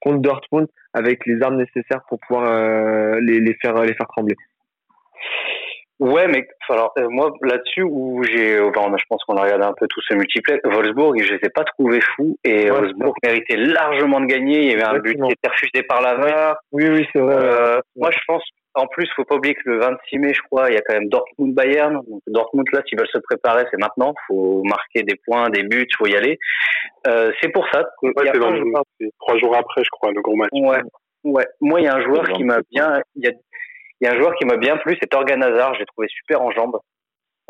contre 0.00 0.18
Dortmund 0.20 0.66
avec 0.92 1.24
les 1.26 1.40
armes 1.42 1.56
nécessaires 1.56 2.02
pour 2.08 2.18
pouvoir 2.20 3.20
les, 3.20 3.40
les 3.40 3.54
faire 3.62 3.74
les 3.82 3.94
faire 3.94 4.06
trembler. 4.08 4.34
Ouais, 6.02 6.26
mais 6.26 6.48
alors 6.68 6.92
euh, 6.98 7.06
moi 7.10 7.32
là-dessus 7.42 7.84
où 7.84 8.24
j'ai, 8.24 8.58
enfin, 8.58 8.92
je 8.98 9.04
pense 9.08 9.22
qu'on 9.22 9.36
a 9.36 9.42
regardé 9.44 9.64
un 9.64 9.72
peu 9.72 9.86
tous 9.86 10.02
ces 10.08 10.16
multiples. 10.16 10.58
Wolfsburg, 10.64 11.16
je 11.22 11.34
les 11.34 11.40
ai 11.44 11.48
pas 11.48 11.62
trouvés 11.62 12.00
fous 12.00 12.36
et 12.42 12.64
Ouais, 12.64 12.70
Wolfsburg 12.70 13.14
méritait 13.22 13.54
largement 13.54 14.18
de 14.18 14.26
gagner. 14.26 14.62
Il 14.62 14.70
y 14.72 14.74
avait 14.74 14.82
un 14.82 14.98
but 14.98 15.14
qui 15.14 15.30
était 15.30 15.48
refusé 15.48 15.84
par 15.84 16.02
la 16.02 16.16
VAR. 16.16 16.56
Oui, 16.72 16.88
oui, 16.88 17.06
c'est 17.12 17.20
vrai. 17.20 17.36
Euh, 17.36 17.80
moi, 17.94 18.10
je 18.10 18.18
pense, 18.26 18.42
en 18.74 18.88
plus, 18.88 19.08
faut 19.14 19.24
pas 19.24 19.36
oublier 19.36 19.54
que 19.54 19.62
le 19.66 19.78
26 19.78 20.18
mai, 20.18 20.34
je 20.34 20.42
crois, 20.42 20.70
il 20.70 20.74
y 20.74 20.76
a 20.76 20.80
quand 20.80 20.94
même 20.94 21.08
Dortmund 21.08 21.54
Bayern. 21.54 21.94
Donc 21.94 22.22
Dortmund 22.26 22.66
là, 22.72 22.82
s'ils 22.84 22.98
veulent 22.98 23.06
se 23.06 23.18
préparer, 23.18 23.64
c'est 23.70 23.78
maintenant. 23.78 24.12
Faut 24.26 24.64
marquer 24.64 25.04
des 25.04 25.14
points, 25.24 25.50
des 25.50 25.62
buts, 25.62 25.86
faut 25.96 26.08
y 26.08 26.16
aller. 26.16 26.36
Euh, 27.06 27.30
c'est 27.40 27.50
pour 27.50 27.64
ça 27.72 27.84
que 27.84 28.06
Ouais, 28.06 28.12
il 28.22 28.26
y 28.26 28.28
a 28.28 28.82
c'est 29.00 29.10
trois 29.20 29.38
jours 29.38 29.54
après, 29.56 29.84
je 29.84 29.90
crois, 29.90 30.10
le 30.10 30.20
gros 30.20 30.34
match. 30.34 30.50
Ouais, 30.52 30.82
ouais. 31.22 31.46
Moi, 31.60 31.80
il 31.80 31.84
y 31.84 31.88
a 31.88 31.94
un 31.94 32.02
joueur 32.02 32.24
qui 32.30 32.42
m'a 32.42 32.58
bien, 32.72 33.00
il 33.14 33.24
y 33.24 33.28
a, 33.28 33.32
il 34.02 34.06
y 34.06 34.08
a 34.08 34.14
un 34.14 34.18
joueur 34.18 34.34
qui 34.34 34.44
m'a 34.44 34.56
bien 34.56 34.76
plu, 34.78 34.96
c'est 35.00 35.08
Torgan 35.08 35.40
Hazard. 35.40 35.74
J'ai 35.76 35.86
trouvé 35.86 36.08
super 36.08 36.42
en 36.42 36.50
jambes. 36.50 36.76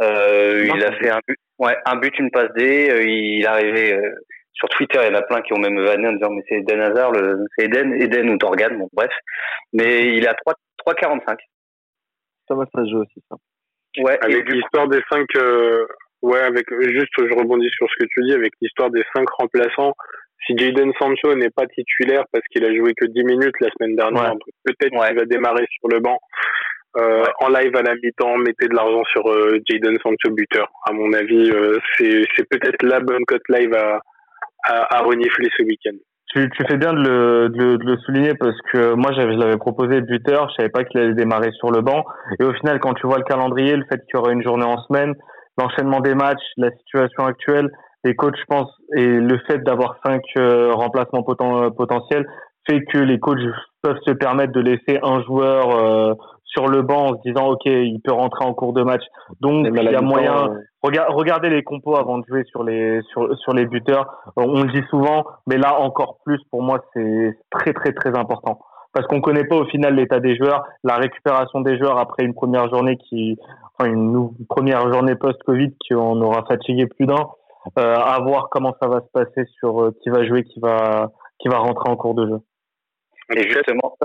Euh, 0.03 0.69
il 0.75 0.85
a 0.85 0.93
fait 0.99 1.11
un 1.11 1.21
but, 1.27 1.39
ouais, 1.59 1.77
un 1.87 1.97
but, 1.97 2.17
une 2.19 2.31
passe 2.31 2.53
D. 2.55 2.91
Euh, 2.91 3.03
il 3.03 3.43
est 3.43 3.47
arrivé 3.47 3.95
euh, 3.95 4.11
sur 4.53 4.69
Twitter. 4.69 4.99
Il 5.03 5.13
y 5.13 5.17
en 5.17 5.19
a 5.19 5.23
plein 5.23 5.41
qui 5.43 5.53
ont 5.55 5.59
même 5.59 5.83
vanné 5.83 6.09
en 6.09 6.13
disant 6.13 6.31
mais 6.31 6.43
c'est 6.49 6.57
Eden 6.57 6.81
Hazard, 6.81 7.13
le, 7.13 7.45
c'est 7.57 7.65
Eden, 7.67 7.95
Eden 8.01 8.31
ou 8.31 8.37
Torgan. 8.39 8.77
Bon, 8.79 8.89
bref. 8.93 9.11
Mais 9.73 10.15
il 10.15 10.27
a 10.29 10.35
3 10.35 10.55
3,45. 10.87 11.37
Ça, 12.49 12.55
moi, 12.55 12.67
ça 12.75 12.85
se 12.85 12.91
joue 12.91 13.01
aussi, 13.03 13.23
ça. 13.31 13.37
Ouais. 13.99 14.19
Avec 14.23 14.47
coup- 14.47 14.53
l'histoire 14.53 14.89
des 14.89 15.01
cinq, 15.11 15.27
euh, 15.37 15.87
ouais, 16.23 16.41
avec 16.41 16.67
juste, 16.81 17.13
je 17.19 17.35
rebondis 17.35 17.71
sur 17.71 17.87
ce 17.89 18.05
que 18.05 18.09
tu 18.11 18.23
dis, 18.25 18.33
avec 18.35 18.53
l'histoire 18.61 18.91
des 18.91 19.05
cinq 19.15 19.29
remplaçants. 19.31 19.95
Si 20.47 20.57
Jadon 20.59 20.91
Sancho 21.01 21.35
n'est 21.35 21.51
pas 21.51 21.67
titulaire 21.67 22.25
parce 22.33 22.45
qu'il 22.51 22.65
a 22.65 22.75
joué 22.75 22.95
que 22.95 23.07
10 23.07 23.25
minutes 23.25 23.55
la 23.61 23.69
semaine 23.79 23.97
dernière, 23.97 24.35
peut-être 24.65 24.93
Ouais. 24.99 25.09
qu'il 25.09 25.19
va 25.19 25.25
démarrer 25.25 25.67
sur 25.79 25.89
le 25.89 26.01
banc. 26.01 26.19
Euh, 26.99 27.23
Ouais. 27.23 27.29
En 27.41 27.49
live 27.49 27.75
à 27.77 27.83
la 27.83 27.95
mi-temps, 27.95 28.37
mettez 28.39 28.69
de 28.69 28.75
l'argent 28.75 29.03
sur 29.13 29.27
euh, 29.31 29.59
Jadon 29.69 29.97
Sancho 30.03 30.31
buteur. 30.35 30.69
À 30.87 30.93
mon 30.93 31.13
avis, 31.15 31.51
euh, 31.51 31.79
c'est 31.99 32.49
peut-être 32.51 32.83
la 32.83 33.01
bonne 33.01 33.25
cote 33.27 33.49
live 33.49 33.73
à, 33.75 34.01
à, 34.65 34.99
à 34.99 35.03
renifler 35.03 35.49
ce 35.57 35.63
week-end. 35.63 35.97
Tu, 36.35 36.49
tu 36.51 36.65
fais 36.69 36.77
bien 36.79 36.93
de 36.95 36.99
le, 37.01 37.49
de, 37.51 37.59
le- 37.63 37.79
de 37.79 37.85
le 37.85 37.97
souligner 37.99 38.35
parce 38.35 38.57
que 38.73 38.95
moi 38.95 39.11
j'avais, 39.15 39.35
je 39.35 39.39
l'avais 39.39 39.57
proposé 39.59 40.01
buteur, 40.01 40.49
je 40.51 40.55
savais 40.57 40.69
pas 40.71 40.85
qu'il 40.85 41.01
allait 41.01 41.15
démarrer 41.15 41.51
sur 41.53 41.71
le 41.71 41.81
banc. 41.83 42.05
Et 42.41 42.45
au 42.45 42.53
final, 42.55 42.79
quand 42.81 42.95
tu 42.95 43.07
vois 43.07 43.19
le 43.19 43.25
calendrier, 43.25 43.77
le 43.77 43.85
fait 43.85 43.99
qu'il 44.07 44.15
y 44.15 44.17
aura 44.17 44.33
une 44.33 44.43
journée 44.43 44.65
en 44.65 44.79
semaine, 44.85 45.15
l'enchaînement 45.59 46.01
des 46.01 46.15
matchs, 46.15 46.45
la 46.57 46.71
situation 46.73 47.27
actuelle, 47.27 47.69
les 48.05 48.15
coachs, 48.17 48.37
je 48.37 48.45
pense, 48.49 48.71
et 48.97 49.07
le 49.07 49.39
fait 49.47 49.59
d'avoir 49.65 49.97
cinq 50.05 50.23
euh, 50.37 50.73
remplacements 50.75 51.21
poten- 51.23 51.71
potentiels 51.75 52.27
fait 52.69 52.83
que 52.85 52.99
les 52.99 53.19
coachs 53.19 53.39
peuvent 53.83 53.99
se 54.07 54.13
permettre 54.13 54.53
de 54.53 54.61
laisser 54.61 54.99
un 55.03 55.21
joueur 55.23 55.71
euh, 55.77 56.15
sur 56.45 56.69
le 56.69 56.83
banc 56.83 57.07
en 57.07 57.17
se 57.17 57.23
disant 57.29 57.49
ok, 57.49 57.63
il 57.67 58.01
peut 58.05 58.13
rentrer 58.13 58.45
en 58.45 58.55
cours 58.55 58.73
de 58.73 58.83
match. 58.83 59.03
Donc 59.41 59.67
il 59.83 59.91
y 59.91 59.95
a 59.97 60.01
moyen. 60.03 60.33
euh, 60.51 60.61
Rega- 60.85 61.07
regardez 61.09 61.49
les 61.49 61.63
compos 61.63 61.97
avant 61.97 62.19
de 62.19 62.25
jouer 62.29 62.45
sur 62.45 62.63
les 62.65 63.01
sur 63.11 63.37
sur 63.39 63.53
les 63.53 63.67
buteurs. 63.67 64.07
Euh, 64.39 64.45
On 64.47 64.63
le 64.63 64.71
dit 64.73 64.87
souvent, 64.91 65.25
mais 65.47 65.57
là 65.57 65.81
encore 65.81 66.19
plus 66.25 66.41
pour 66.51 66.63
moi 66.63 66.81
c'est 66.93 67.37
très 67.51 67.73
très 67.73 67.93
très 67.93 68.17
important 68.19 68.59
parce 68.93 69.07
qu'on 69.07 69.21
connaît 69.23 69.45
pas 69.47 69.57
au 69.57 69.65
final 69.67 69.95
l'état 69.95 70.21
des 70.21 70.37
joueurs, 70.37 70.65
la 70.85 70.97
récupération 70.97 71.61
des 71.63 71.79
joueurs 71.79 71.99
après 71.99 72.25
une 72.25 72.35
première 72.35 72.69
journée 72.69 72.97
qui 72.97 73.39
enfin 73.79 73.91
une, 73.91 74.13
une 74.39 74.47
première 74.49 74.93
journée 74.93 75.15
post-Covid 75.15 75.73
qu'on 75.89 76.21
aura 76.21 76.45
fatigué 76.47 76.87
plus 76.87 77.07
d'un. 77.07 77.27
Euh, 77.79 77.95
à 77.95 78.19
voir 78.21 78.49
comment 78.51 78.77
ça 78.83 78.89
va 78.89 79.01
se 79.01 79.11
passer 79.13 79.49
sur 79.61 79.83
euh, 79.83 79.91
qui 80.03 80.09
va 80.11 80.27
jouer, 80.27 80.43
qui 80.43 80.59
va 80.61 81.13
qui 81.39 81.49
va 81.49 81.59
rentrer 81.59 81.89
en 81.91 81.97
cours 81.97 82.15
de 82.15 82.27
jeu. 82.27 82.39
Et 83.37 83.49
justement, 83.49 83.97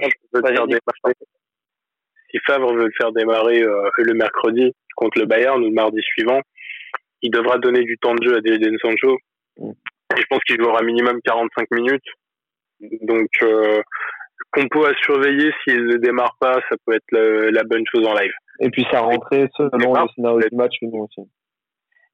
si 2.30 2.38
Favre 2.46 2.74
veut 2.74 2.86
le 2.86 2.92
faire 3.00 3.12
démarrer 3.14 3.62
euh, 3.64 3.90
le 3.98 4.14
mercredi 4.14 4.74
contre 4.96 5.20
le 5.20 5.26
Bayern 5.26 5.60
ou 5.62 5.66
le 5.68 5.74
mardi 5.74 6.00
suivant, 6.02 6.40
il 7.22 7.32
devra 7.32 7.58
donner 7.58 7.82
du 7.84 7.98
temps 7.98 8.14
de 8.16 8.24
jeu 8.24 8.36
à 8.38 8.40
Jadon 8.44 8.76
Sancho. 8.82 9.18
Et 9.60 10.22
je 10.22 10.26
pense 10.30 10.40
qu'il 10.48 10.62
jouera 10.62 10.82
minimum 10.84 11.20
45 11.24 11.68
minutes. 11.72 12.06
Donc, 13.02 13.28
euh, 13.42 13.82
compo 14.52 14.86
à 14.86 14.94
surveiller, 15.04 15.52
s'il 15.64 15.84
ne 15.86 15.98
démarre 15.98 16.36
pas, 16.40 16.60
ça 16.70 16.76
peut 16.86 16.94
être 16.94 17.12
le- 17.12 17.50
la 17.50 17.64
bonne 17.64 17.84
chose 17.94 18.08
en 18.08 18.14
live. 18.14 18.32
Et 18.60 18.70
puis, 18.70 18.86
ça 18.92 19.00
rentrait 19.00 19.50
selon 19.58 19.94
le 20.04 20.10
scénario 20.16 20.48
du 20.50 20.56
match, 20.56 20.76
nous 20.84 21.00
aussi. 21.00 21.28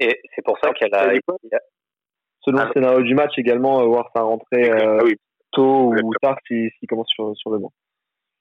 Et 0.04 0.22
c'est 0.36 0.44
pour 0.44 0.58
ça 0.64 0.72
qu'il 0.74 0.88
y 0.88 0.94
a 0.96 1.00
a- 1.02 1.60
Selon 2.42 2.58
Ah, 2.60 2.66
le 2.66 2.72
scénario 2.74 3.02
du 3.02 3.16
match 3.16 3.32
également, 3.38 3.82
euh, 3.82 3.86
voir 3.86 4.10
ça 4.16 4.22
rentrer 4.22 4.70
euh, 4.70 4.98
Ah 5.00 5.04
oui. 5.04 5.16
tôt 5.52 5.94
ou 5.94 6.12
tard 6.22 6.38
s'il 6.48 6.70
s'il 6.80 6.88
commence 6.90 7.08
sur, 7.10 7.36
sur 7.38 7.52
le 7.52 7.60
banc. 7.60 7.72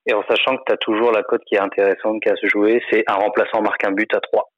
et 0.07 0.15
en 0.15 0.23
sachant 0.25 0.57
que 0.57 0.63
tu 0.67 0.73
as 0.73 0.77
toujours 0.79 1.13
la 1.13 1.23
cote 1.23 1.43
qui 1.47 1.55
est 1.55 1.61
intéressante 1.61 2.21
qui 2.21 2.29
a 2.29 2.33
à 2.33 2.37
se 2.37 2.49
jouer, 2.49 2.83
c'est 2.91 3.05
un 3.09 3.15
remplaçant 3.15 3.63
marque 3.63 3.85
un 3.85 3.93
but 3.93 4.13
à 4.15 4.21
3. 4.21 4.51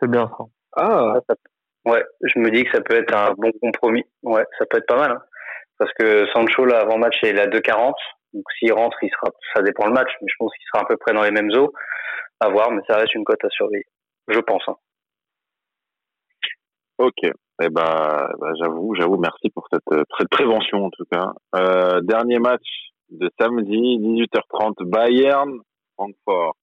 C'est 0.00 0.10
bien 0.10 0.28
ça. 0.36 0.44
Ah, 0.76 1.14
Ça, 1.14 1.20
ça- 1.28 1.90
Ouais, 1.92 2.04
je 2.22 2.40
me 2.40 2.50
dis 2.50 2.64
que 2.64 2.72
ça 2.72 2.80
peut 2.80 2.96
être 2.96 3.14
un 3.14 3.32
bon 3.34 3.52
compromis. 3.62 4.02
Ouais, 4.24 4.44
ça 4.58 4.66
peut 4.66 4.78
être 4.78 4.86
pas 4.88 4.98
mal. 4.98 5.12
Hein. 5.12 5.22
Parce 5.78 5.92
que 5.92 6.26
Sancho, 6.34 6.64
là, 6.64 6.80
avant 6.80 6.98
match, 6.98 7.16
il 7.22 7.36
est 7.38 7.40
à 7.40 7.46
2,40. 7.46 7.94
Donc 8.32 8.42
s'il 8.58 8.72
rentre, 8.72 8.96
il 9.02 9.10
sera, 9.10 9.30
ça 9.54 9.62
dépend 9.62 9.86
le 9.86 9.92
match, 9.92 10.10
mais 10.20 10.26
je 10.28 10.34
pense 10.36 10.50
qu'il 10.56 10.66
sera 10.72 10.82
à 10.82 10.86
peu 10.88 10.96
près 10.96 11.12
dans 11.14 11.22
les 11.22 11.30
mêmes 11.30 11.50
eaux. 11.54 11.72
À 12.40 12.48
voir, 12.48 12.72
mais 12.72 12.82
ça 12.88 12.96
reste 12.96 13.14
une 13.14 13.24
cote 13.24 13.42
à 13.44 13.48
surveiller. 13.50 13.84
Je 14.26 14.40
pense. 14.40 14.64
Hein. 14.66 14.74
Ok. 16.98 17.22
Eh 17.22 17.68
ben, 17.70 18.28
ben, 18.40 18.54
j'avoue, 18.60 18.94
j'avoue, 18.94 19.16
merci 19.16 19.48
pour 19.50 19.66
cette, 19.72 19.80
euh, 19.92 20.02
cette 20.18 20.28
prévention 20.28 20.84
en 20.84 20.90
tout 20.90 21.04
cas. 21.10 21.32
Euh, 21.54 22.00
dernier 22.02 22.38
match 22.38 22.66
de 23.10 23.30
samedi, 23.38 23.98
18h30, 23.98 24.84
Bayern, 24.84 25.58
Francfort. 25.94 26.54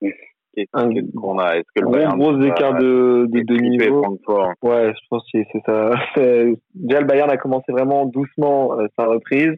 Qu'est-ce 0.00 1.16
qu'on 1.16 1.38
a 1.38 1.56
Est-ce 1.56 1.68
que 1.74 1.80
le 1.80 1.86
gros, 1.86 1.92
Bayern 1.92 2.18
gros 2.18 2.40
écart 2.42 2.74
de, 2.74 3.26
de, 3.28 3.40
de 3.40 3.54
niveau. 3.54 4.02
Francfort 4.02 4.52
Ouais, 4.62 4.92
je 4.94 5.06
pense 5.10 5.24
que 5.32 5.38
c'est 5.52 5.62
ça. 5.66 5.90
Déjà, 6.74 7.00
le 7.00 7.06
Bayern 7.06 7.30
a 7.30 7.36
commencé 7.36 7.72
vraiment 7.72 8.06
doucement 8.06 8.78
euh, 8.78 8.86
sa 8.98 9.06
reprise. 9.06 9.54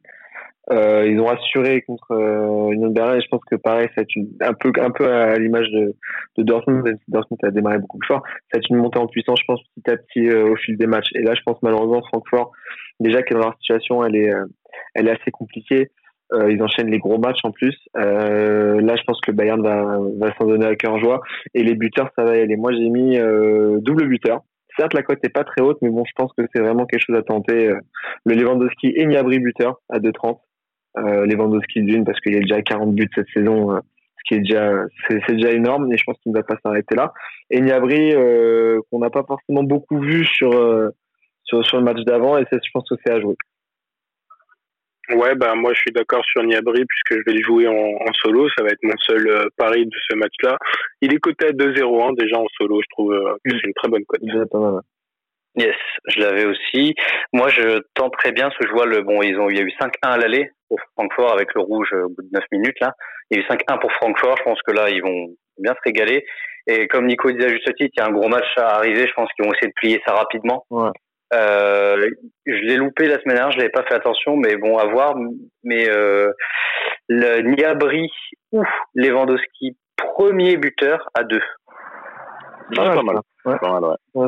Euh, 0.72 1.04
ils 1.06 1.20
ont 1.20 1.28
assuré 1.28 1.82
contre 1.82 2.10
euh, 2.10 2.70
Union 2.72 2.90
Berlin 2.90 3.16
et 3.16 3.20
je 3.20 3.28
pense 3.28 3.42
que 3.48 3.54
pareil, 3.54 3.88
une- 4.16 4.30
un 4.40 4.52
peu 4.52 4.72
un 4.80 4.90
peu 4.90 5.06
à 5.08 5.36
l'image 5.38 5.70
de, 5.70 5.94
de 6.38 6.42
Dortmund, 6.42 6.82
même 6.84 6.96
si 7.04 7.10
Dortmund 7.10 7.38
a 7.44 7.50
démarré 7.52 7.78
beaucoup 7.78 7.98
plus 7.98 8.08
fort. 8.08 8.22
Être 8.52 8.66
une 8.70 8.78
montée 8.78 8.98
en 8.98 9.06
puissance, 9.06 9.38
je 9.40 9.44
pense, 9.46 9.60
petit 9.76 9.90
à 9.90 9.96
petit 9.96 10.28
euh, 10.28 10.50
au 10.50 10.56
fil 10.56 10.76
des 10.76 10.86
matchs. 10.88 11.10
Et 11.14 11.22
là, 11.22 11.34
je 11.34 11.40
pense 11.46 11.62
malheureusement, 11.62 12.02
Francfort, 12.08 12.50
déjà 12.98 13.20
elle 13.20 13.26
est, 13.30 13.34
dans 13.34 13.38
leur 13.46 13.56
situation, 13.58 14.04
elle 14.04 14.16
est, 14.16 14.32
euh, 14.32 14.44
elle 14.94 15.06
est 15.06 15.12
assez 15.12 15.30
compliquée. 15.30 15.90
Euh, 16.32 16.50
ils 16.50 16.60
enchaînent 16.60 16.90
les 16.90 16.98
gros 16.98 17.18
matchs 17.18 17.44
en 17.44 17.52
plus. 17.52 17.76
Euh, 17.96 18.80
là, 18.80 18.96
je 18.96 19.02
pense 19.06 19.20
que 19.20 19.30
Bayern 19.30 19.62
va, 19.62 19.98
va 20.18 20.34
s'en 20.36 20.46
donner 20.46 20.66
à 20.66 20.74
cœur 20.74 20.98
joie. 20.98 21.20
Et 21.54 21.62
les 21.62 21.76
buteurs, 21.76 22.10
ça 22.16 22.24
va 22.24 22.36
y 22.36 22.40
aller. 22.40 22.56
Moi, 22.56 22.72
j'ai 22.72 22.88
mis 22.88 23.16
double 23.80 24.08
buteur. 24.08 24.40
Certes, 24.76 24.92
la 24.94 25.02
cote 25.04 25.22
n'est 25.22 25.30
pas 25.30 25.44
très 25.44 25.62
haute, 25.62 25.78
mais 25.82 25.88
bon, 25.90 26.02
je 26.04 26.12
pense 26.16 26.32
que 26.36 26.42
c'est 26.52 26.60
vraiment 26.60 26.84
quelque 26.84 27.04
chose 27.06 27.16
à 27.16 27.22
tenter. 27.22 27.70
Le 28.24 28.34
Lewandowski 28.34 28.92
et 28.96 29.06
Niabri 29.06 29.38
buteur 29.38 29.76
à 29.88 30.00
2,30. 30.00 30.40
Euh, 30.98 31.26
Lewandowski 31.26 31.82
d'une 31.82 32.04
parce 32.04 32.18
qu'il 32.20 32.32
y 32.32 32.36
a 32.36 32.40
déjà 32.40 32.62
40 32.62 32.94
buts 32.94 33.08
cette 33.14 33.28
saison, 33.34 33.72
euh, 33.72 33.80
ce 34.18 34.28
qui 34.28 34.34
est 34.34 34.40
déjà 34.40 34.72
c'est, 35.08 35.34
déjà 35.34 35.52
énorme. 35.52 35.92
Et 35.92 35.96
je 35.96 36.04
pense 36.04 36.16
qu'il 36.22 36.32
ne 36.32 36.38
va 36.38 36.42
pas 36.42 36.56
s'arrêter 36.64 36.94
là. 36.94 37.12
Et 37.50 37.60
Niabri 37.60 38.14
euh, 38.14 38.80
qu'on 38.90 39.00
n'a 39.00 39.10
pas 39.10 39.24
forcément 39.24 39.62
beaucoup 39.62 40.00
vu 40.00 40.24
sur 40.24 40.52
euh, 40.52 40.88
sur 41.44 41.64
sur 41.66 41.78
le 41.78 41.84
match 41.84 42.00
d'avant. 42.06 42.38
Et 42.38 42.44
c'est, 42.50 42.58
je 42.64 42.70
pense 42.72 42.88
que 42.88 42.94
c'est 43.04 43.12
à 43.12 43.20
jouer. 43.20 43.36
Ouais, 45.10 45.36
bah 45.36 45.54
moi 45.54 45.72
je 45.72 45.78
suis 45.78 45.92
d'accord 45.92 46.24
sur 46.24 46.42
Niabri 46.42 46.84
puisque 46.84 47.20
je 47.20 47.30
vais 47.30 47.36
le 47.36 47.44
jouer 47.44 47.68
en, 47.68 47.74
en 47.74 48.12
solo. 48.14 48.48
Ça 48.56 48.64
va 48.64 48.70
être 48.70 48.82
mon 48.82 48.96
seul 48.98 49.28
euh, 49.28 49.44
pari 49.56 49.86
de 49.86 49.96
ce 50.10 50.16
match-là. 50.16 50.58
Il 51.00 51.14
est 51.14 51.18
coté 51.18 51.46
à 51.46 51.52
2-0 51.52 52.02
hein, 52.02 52.12
déjà 52.18 52.38
en 52.38 52.46
solo. 52.56 52.80
Je 52.82 52.88
trouve 52.90 53.12
euh, 53.12 53.34
que 53.44 53.52
c'est 53.52 53.66
une 53.66 53.74
très 53.74 53.88
bonne 53.88 54.04
cote. 54.04 54.20
Yes, 55.56 55.76
je 56.08 56.20
l'avais 56.20 56.44
aussi. 56.44 56.94
Moi, 57.32 57.48
je 57.48 57.80
tenterais 57.94 58.32
bien, 58.32 58.44
parce 58.44 58.58
que 58.58 58.68
je 58.68 58.72
vois 58.72 58.86
le, 58.86 59.02
bon, 59.02 59.22
ils 59.22 59.38
ont, 59.38 59.48
il 59.48 59.56
y 59.56 59.60
a 59.60 59.62
eu 59.62 59.72
5-1 59.80 59.90
à 60.02 60.16
l'aller 60.18 60.50
pour 60.68 60.78
Francfort 60.94 61.32
avec 61.32 61.54
le 61.54 61.62
rouge 61.62 61.88
euh, 61.94 62.04
au 62.04 62.08
bout 62.08 62.22
de 62.22 62.28
9 62.32 62.44
minutes, 62.52 62.78
là. 62.80 62.92
Il 63.30 63.38
y 63.38 63.40
a 63.40 63.44
eu 63.44 63.46
5-1 63.48 63.80
pour 63.80 63.90
Francfort. 63.92 64.36
Je 64.38 64.42
pense 64.44 64.60
que 64.62 64.72
là, 64.72 64.90
ils 64.90 65.02
vont 65.02 65.34
bien 65.58 65.72
se 65.72 65.80
régaler. 65.84 66.24
Et 66.66 66.88
comme 66.88 67.06
Nico 67.06 67.30
disait 67.30 67.46
à 67.46 67.48
juste 67.48 67.74
titre, 67.74 67.94
il 67.96 68.00
y 68.00 68.02
a 68.02 68.06
un 68.06 68.12
gros 68.12 68.28
match 68.28 68.46
à 68.56 68.76
arriver. 68.76 69.06
Je 69.06 69.12
pense 69.14 69.30
qu'ils 69.32 69.44
vont 69.44 69.52
essayer 69.52 69.68
de 69.68 69.74
plier 69.76 70.02
ça 70.06 70.14
rapidement. 70.14 70.64
Ouais. 70.70 70.90
Euh, 71.34 72.08
je 72.44 72.52
l'ai 72.52 72.76
loupé 72.76 73.08
la 73.08 73.20
semaine 73.20 73.36
dernière, 73.36 73.50
je 73.50 73.58
l'avais 73.58 73.70
pas 73.70 73.82
fait 73.82 73.94
attention, 73.94 74.36
mais 74.36 74.56
bon, 74.56 74.78
à 74.78 74.86
voir. 74.86 75.16
Mais 75.64 75.88
euh, 75.88 76.32
le 77.08 77.40
Niabri 77.42 78.10
ou 78.52 78.62
Lewandowski, 78.94 79.76
premier 79.96 80.56
buteur 80.56 81.08
à 81.14 81.24
deux. 81.24 81.42
Ah, 82.78 82.94
pas 82.94 83.02
mal. 83.02 83.16
Ouais. 83.44 83.58
Pas 83.58 83.80
mal, 83.80 83.96
ouais. 84.14 84.26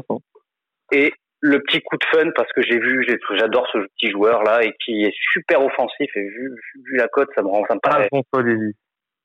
Et 0.92 1.12
le 1.40 1.60
petit 1.62 1.80
coup 1.82 1.96
de 1.96 2.04
fun 2.10 2.30
parce 2.34 2.52
que 2.52 2.62
j'ai 2.62 2.78
vu, 2.78 3.04
j'ai- 3.06 3.18
j'adore 3.36 3.66
ce 3.72 3.78
petit 3.78 4.10
joueur 4.10 4.42
là 4.42 4.62
et 4.64 4.74
qui 4.84 5.04
est 5.04 5.14
super 5.32 5.62
offensif 5.64 6.10
et 6.16 6.22
vu, 6.22 6.50
vu 6.84 6.96
la 6.96 7.08
cote, 7.08 7.28
ça 7.34 7.42
me 7.42 7.48
rend, 7.48 7.64
ça 7.68 7.74
me 7.74 7.80
paraît. 7.80 8.08
Alfonso 8.12 8.42
Davies. 8.42 8.74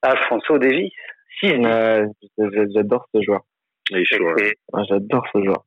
Alfonso 0.02 0.58
6 1.40 1.52
Ouais, 1.56 2.06
j'a- 2.38 2.66
j'adore 2.74 3.06
ce 3.14 3.22
joueur. 3.22 3.40
Il 3.90 3.98
est 3.98 4.04
chaud, 4.04 4.24
ouais. 4.34 4.54
Ouais, 4.72 4.82
J'adore 4.88 5.26
ce 5.32 5.42
joueur. 5.42 5.64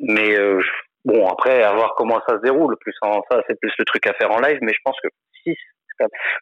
Mais 0.00 0.38
euh, 0.38 0.60
bon, 1.04 1.26
après, 1.28 1.62
à 1.62 1.72
voir 1.74 1.94
comment 1.96 2.20
ça 2.26 2.36
se 2.36 2.42
déroule. 2.42 2.76
Plus 2.80 2.94
en 3.02 3.20
ça, 3.30 3.42
c'est 3.46 3.58
plus 3.60 3.72
le 3.78 3.84
truc 3.84 4.06
à 4.06 4.14
faire 4.14 4.30
en 4.32 4.40
live. 4.40 4.58
Mais 4.62 4.72
je 4.72 4.80
pense 4.84 4.98
que 5.02 5.08
6, 5.44 5.56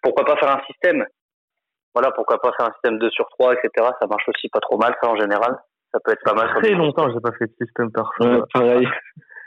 pourquoi 0.03 0.25
pas 0.25 0.37
faire 0.37 0.57
un 0.57 0.62
système? 0.66 1.05
Voilà, 1.94 2.11
pourquoi 2.12 2.40
pas 2.40 2.53
faire 2.57 2.66
un 2.68 2.73
système 2.73 2.99
2 2.99 3.11
sur 3.11 3.27
3, 3.38 3.55
etc. 3.55 3.88
Ça 4.01 4.07
marche 4.09 4.29
aussi 4.29 4.49
pas 4.49 4.61
trop 4.61 4.79
mal, 4.79 4.94
ça 5.03 5.09
en 5.11 5.16
général. 5.16 5.57
Ça 5.94 6.00
peut 6.04 6.11
être 6.11 6.24
pas 6.24 6.35
mal. 6.35 6.48
Très 6.61 6.72
longtemps, 6.72 7.09
j'ai 7.12 7.20
pas 7.20 7.30
fait 7.38 7.46
de 7.46 7.54
système 7.64 7.92
perso. 7.92 8.11
Ouais, 8.20 8.40
pareil. 8.52 8.88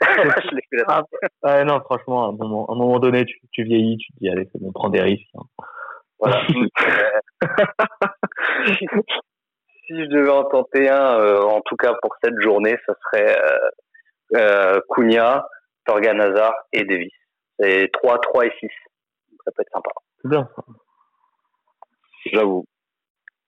Je 0.00 0.54
l'ai 0.54 0.62
fait 0.70 0.82
Ah, 0.88 1.02
ouais, 1.42 1.64
non, 1.64 1.80
franchement, 1.80 2.24
à 2.24 2.28
un 2.28 2.32
moment, 2.32 2.64
à 2.66 2.72
un 2.72 2.76
moment 2.76 2.98
donné, 2.98 3.26
tu, 3.26 3.38
tu 3.52 3.64
vieillis, 3.64 3.98
tu 3.98 4.12
te 4.14 4.18
dis, 4.20 4.30
allez, 4.30 4.48
c'est 4.50 4.58
bon, 4.62 4.72
prends 4.72 4.88
des 4.88 5.02
risques. 5.02 5.28
hein. 5.34 5.42
Voilà. 6.18 6.40
si 9.86 9.94
je 9.94 10.06
devais 10.06 10.30
en 10.30 10.44
tenter 10.44 10.88
un, 10.88 11.20
euh, 11.20 11.42
en 11.42 11.60
tout 11.60 11.76
cas 11.76 11.92
pour 12.00 12.14
cette 12.22 12.40
journée, 12.40 12.76
ce 12.86 12.92
serait 13.04 13.38
euh, 13.38 13.58
euh, 14.36 14.80
Cunha, 14.90 15.46
Torgan 15.84 16.18
Hazard 16.18 16.54
et 16.72 16.84
Davis. 16.84 17.12
C'est 17.60 17.90
3, 17.92 18.18
3 18.20 18.46
et 18.46 18.52
6. 18.60 18.68
Ça 19.44 19.50
peut 19.54 19.60
être 19.62 19.72
sympa. 19.72 19.90
C'est 20.22 20.28
bien 20.30 20.48
ça. 20.56 20.62
J'avoue. 22.32 22.64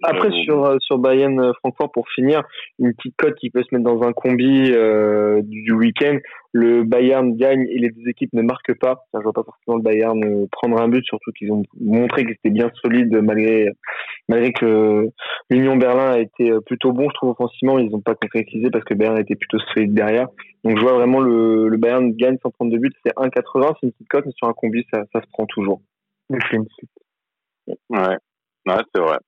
Après, 0.02 0.30
J'avoue. 0.30 0.42
sur, 0.44 0.64
euh, 0.64 0.76
sur 0.80 0.98
Bayern 0.98 1.38
euh, 1.40 1.52
Francfort, 1.58 1.92
pour 1.92 2.08
finir, 2.08 2.42
une 2.78 2.94
petite 2.94 3.16
cote 3.16 3.34
qui 3.36 3.50
peut 3.50 3.62
se 3.62 3.74
mettre 3.74 3.84
dans 3.84 4.02
un 4.02 4.12
combi 4.12 4.72
euh, 4.72 5.40
du, 5.44 5.72
week-end. 5.72 6.18
Le 6.52 6.82
Bayern 6.84 7.36
gagne 7.36 7.66
et 7.68 7.78
les 7.78 7.90
deux 7.90 8.08
équipes 8.08 8.32
ne 8.32 8.42
marquent 8.42 8.78
pas. 8.78 9.04
Je 9.14 9.20
vois 9.20 9.32
pas 9.32 9.44
forcément 9.44 9.76
le 9.76 9.82
Bayern 9.82 10.24
euh, 10.24 10.46
prendre 10.50 10.80
un 10.80 10.88
but, 10.88 11.04
surtout 11.04 11.30
qu'ils 11.32 11.52
ont 11.52 11.62
montré 11.80 12.24
qu'ils 12.24 12.32
étaient 12.32 12.50
bien 12.50 12.70
solides 12.82 13.14
malgré 13.22 13.68
malgré 14.28 14.52
que 14.52 15.08
l'Union 15.50 15.76
Berlin 15.76 16.12
a 16.12 16.18
été 16.18 16.50
euh, 16.50 16.60
plutôt 16.60 16.92
bon, 16.92 17.08
je 17.08 17.14
trouve 17.14 17.30
offensivement, 17.30 17.78
ils 17.78 17.90
n'ont 17.90 18.00
pas 18.00 18.14
concrétisé 18.14 18.70
parce 18.70 18.84
que 18.84 18.94
Bayern 18.94 19.18
était 19.18 19.36
plutôt 19.36 19.58
solide 19.74 19.92
derrière. 19.92 20.28
Donc 20.64 20.78
je 20.78 20.82
vois 20.82 20.94
vraiment 20.94 21.20
le, 21.20 21.68
le 21.68 21.76
Bayern 21.76 22.12
gagne 22.12 22.38
132 22.42 22.78
buts, 22.78 22.92
c'est 23.04 23.14
1,80, 23.16 23.74
c'est 23.80 23.86
une 23.86 23.92
petite 23.92 24.08
cote, 24.08 24.26
mais 24.26 24.32
sur 24.36 24.48
un 24.48 24.52
combi, 24.52 24.84
ça, 24.92 25.02
ça 25.12 25.20
se 25.20 25.26
prend 25.32 25.46
toujours. 25.46 25.82
Le 26.30 26.38
clean 26.38 26.64
sheet. 26.78 26.88
Ouais, 27.90 28.16
ouais 28.66 28.82
c'est 28.94 29.00
vrai. 29.00 29.18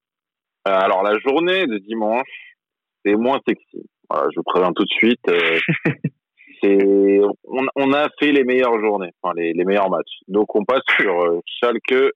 Euh, 0.69 0.71
alors, 0.73 1.03
la 1.03 1.19
journée 1.19 1.67
de 1.67 1.79
dimanche, 1.79 2.57
c'est 3.05 3.15
moins 3.17 3.41
sexy. 3.47 3.85
Voilà, 4.09 4.29
je 4.33 4.37
vous 4.37 4.45
préviens 4.45 4.73
tout 4.73 4.85
de 4.85 4.91
suite. 4.91 5.29
euh, 5.29 5.59
c'est, 6.63 7.21
on, 7.45 7.67
on 7.77 7.93
a 7.93 8.09
fait 8.21 8.33
les 8.33 8.45
meilleures 8.45 8.79
journées, 8.81 9.11
enfin, 9.21 9.35
les, 9.37 9.53
les 9.53 9.65
meilleurs 9.65 9.91
matchs. 9.91 10.21
Donc, 10.29 10.55
on 10.55 10.65
passe 10.65 10.83
sur 11.01 11.21
euh, 11.21 11.41
Schalke, 11.47 12.13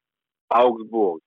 Augsbourg. 0.54 1.18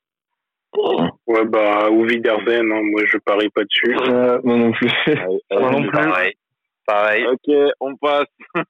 Ouais, 1.28 1.46
bah, 1.46 1.90
ou 1.90 2.06
Wiedersehen, 2.06 2.72
hein, 2.72 2.82
moi 2.84 3.02
je 3.08 3.18
parie 3.18 3.50
pas 3.50 3.64
dessus. 3.64 3.98
Euh, 4.08 4.40
moi 4.44 4.56
non 4.56 4.72
plus. 4.72 4.88
Euh, 5.08 5.38
Moi 5.60 5.72
non 5.72 5.82
plus. 5.82 5.92
Pareil. 5.92 6.34
Pareil. 6.86 7.26
Ok, 7.28 7.56
on 7.80 7.96
passe. 7.98 8.28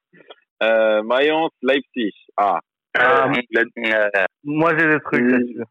Euh, 0.62 1.02
Mayence, 1.04 1.54
Leipzig. 1.62 2.12
Ah, 2.36 2.60
Ah, 2.98 3.30
La- 3.52 3.62
Euh, 3.62 4.26
Moi, 4.44 4.72
j'ai 4.78 4.88
des 4.88 5.00
trucs 5.02 5.30
là-dessus. 5.32 5.64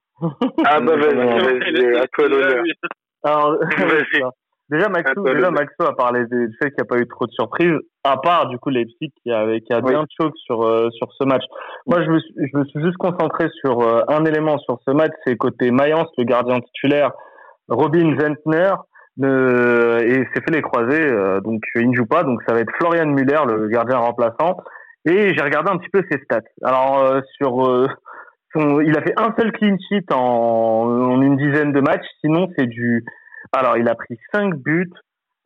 Ah 0.64 0.80
bah 0.80 0.96
vas-y, 0.96 1.14
vas-y, 1.94 1.96
à 1.98 2.06
toi 2.08 2.28
l'honneur. 2.28 2.64
Alors, 3.24 3.58
Vas-y. 3.78 4.22
déjà, 4.68 4.88
Maxou, 4.88 5.22
déjà, 5.24 5.50
Maxou 5.50 5.82
a 5.84 5.96
parlé 5.96 6.24
du 6.26 6.48
fait 6.60 6.70
qu'il 6.70 6.82
n'y 6.82 6.82
a 6.82 6.84
pas 6.84 6.98
eu 6.98 7.06
trop 7.08 7.26
de 7.26 7.32
surprises, 7.32 7.74
à 8.04 8.16
part, 8.18 8.48
du 8.48 8.58
coup, 8.58 8.70
Leipzig 8.70 9.10
qui 9.22 9.30
a, 9.32 9.44
qui 9.60 9.72
a 9.72 9.80
Oui. 9.80 9.90
bien 9.92 10.04
choc 10.20 10.32
sur, 10.44 10.62
euh, 10.62 10.88
sur 10.90 11.08
ce 11.18 11.24
match. 11.24 11.42
Moi, 11.86 12.02
je 12.04 12.10
me, 12.10 12.18
suis, 12.20 12.34
je 12.52 12.58
me 12.58 12.64
suis 12.66 12.82
juste 12.82 12.96
concentré 12.98 13.48
sur 13.64 13.80
euh, 13.80 14.02
un 14.08 14.24
élément 14.24 14.58
sur 14.58 14.78
ce 14.86 14.92
match, 14.92 15.12
c'est 15.26 15.36
côté 15.36 15.70
Mayence, 15.70 16.08
le 16.18 16.24
gardien 16.24 16.60
titulaire, 16.60 17.12
Robin 17.68 18.16
Zentner, 18.18 18.72
euh, 19.24 19.98
et 20.00 20.14
s'est 20.32 20.42
fait 20.46 20.52
les 20.52 20.62
croisés, 20.62 21.02
euh, 21.10 21.40
donc 21.40 21.62
il 21.74 21.90
ne 21.90 21.96
joue 21.96 22.06
pas, 22.06 22.22
donc 22.22 22.40
ça 22.46 22.54
va 22.54 22.60
être 22.60 22.72
Florian 22.78 23.06
Müller, 23.06 23.40
le 23.46 23.68
gardien 23.68 23.98
remplaçant. 23.98 24.56
Et 25.08 25.34
j'ai 25.34 25.40
regardé 25.42 25.70
un 25.70 25.78
petit 25.78 25.88
peu 25.90 26.02
ses 26.10 26.18
stats. 26.24 26.40
Alors, 26.62 26.98
euh, 26.98 27.20
sur 27.36 27.66
euh, 27.66 27.86
son, 28.52 28.80
il 28.80 28.96
a 28.96 29.02
fait 29.02 29.14
un 29.18 29.34
seul 29.38 29.52
clean 29.52 29.76
sheet 29.88 30.12
en, 30.12 30.18
en 30.18 31.22
une 31.22 31.36
dizaine 31.36 31.72
de 31.72 31.80
matchs. 31.80 32.06
Sinon, 32.20 32.48
c'est 32.58 32.66
du. 32.66 33.04
Alors, 33.52 33.76
il 33.78 33.88
a 33.88 33.94
pris 33.94 34.18
5 34.32 34.54
buts, 34.56 34.90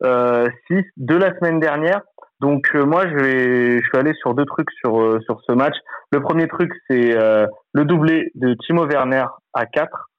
euh, 0.03 0.49
6 0.67 0.83
de 0.97 1.15
la 1.15 1.33
semaine 1.37 1.59
dernière. 1.59 2.01
Donc, 2.41 2.67
euh, 2.75 2.83
moi, 2.85 3.07
je 3.07 3.15
vais, 3.15 3.81
je 3.81 3.91
vais 3.93 3.99
aller 3.99 4.13
sur 4.15 4.33
deux 4.33 4.45
trucs 4.45 4.69
sur, 4.71 4.99
euh, 4.99 5.19
sur 5.21 5.39
ce 5.47 5.53
match. 5.53 5.75
Le 6.11 6.19
premier 6.19 6.47
truc, 6.49 6.73
c'est 6.89 7.15
euh, 7.17 7.47
le 7.71 7.85
doublé 7.85 8.31
de 8.35 8.53
Timo 8.65 8.85
Werner 8.85 9.25
à 9.53 9.65
4. 9.65 10.09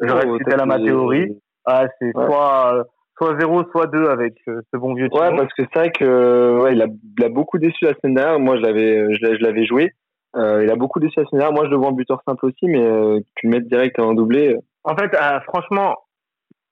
Je 0.00 0.12
reste 0.12 0.26
Oh, 0.28 0.38
fidèle 0.38 0.60
à 0.60 0.66
ma 0.66 0.78
théorie. 0.78 1.38
Ah, 1.66 1.86
c'est 2.00 2.16
Ouais. 2.16 2.26
soit, 2.26 2.84
soit 3.18 3.38
0, 3.38 3.64
soit 3.70 3.86
2 3.86 4.08
avec 4.08 4.34
euh, 4.48 4.60
ce 4.72 4.78
bon 4.78 4.94
vieux 4.94 5.08
Timo. 5.08 5.22
Ouais, 5.22 5.36
parce 5.36 5.52
que 5.54 5.62
c'est 5.72 5.78
vrai 5.78 5.90
que 5.92 6.60
ouais, 6.62 6.72
il 6.74 6.82
a, 6.82 6.86
il 7.18 7.24
a 7.24 7.28
beaucoup 7.28 7.58
déçu 7.58 7.84
la 7.84 7.94
semaine 7.94 8.14
dernière. 8.14 8.38
Moi, 8.40 8.56
je 8.56 8.62
l'avais, 8.62 9.14
je 9.14 9.22
l'avais- 9.22 9.36
je 9.38 9.42
l'avais 9.42 9.66
joué. 9.66 9.92
Euh, 10.36 10.62
il 10.64 10.70
a 10.70 10.76
beaucoup 10.76 11.00
déçu 11.00 11.18
la 11.18 11.24
semaine 11.26 11.40
dernière. 11.40 11.54
Moi, 11.56 11.64
je 11.66 11.70
le 11.70 11.76
vois 11.76 11.88
en 11.88 11.92
buteur 11.92 12.20
simple 12.26 12.44
aussi, 12.46 12.66
mais 12.66 12.82
euh, 12.82 13.20
tu 13.36 13.46
le 13.46 13.52
mets 13.52 13.60
direct 13.60 13.98
en 13.98 14.12
doublé. 14.14 14.54
euh, 14.54 14.60
En 14.84 14.94
fait, 14.96 15.14
euh, 15.14 15.40
franchement, 15.40 15.96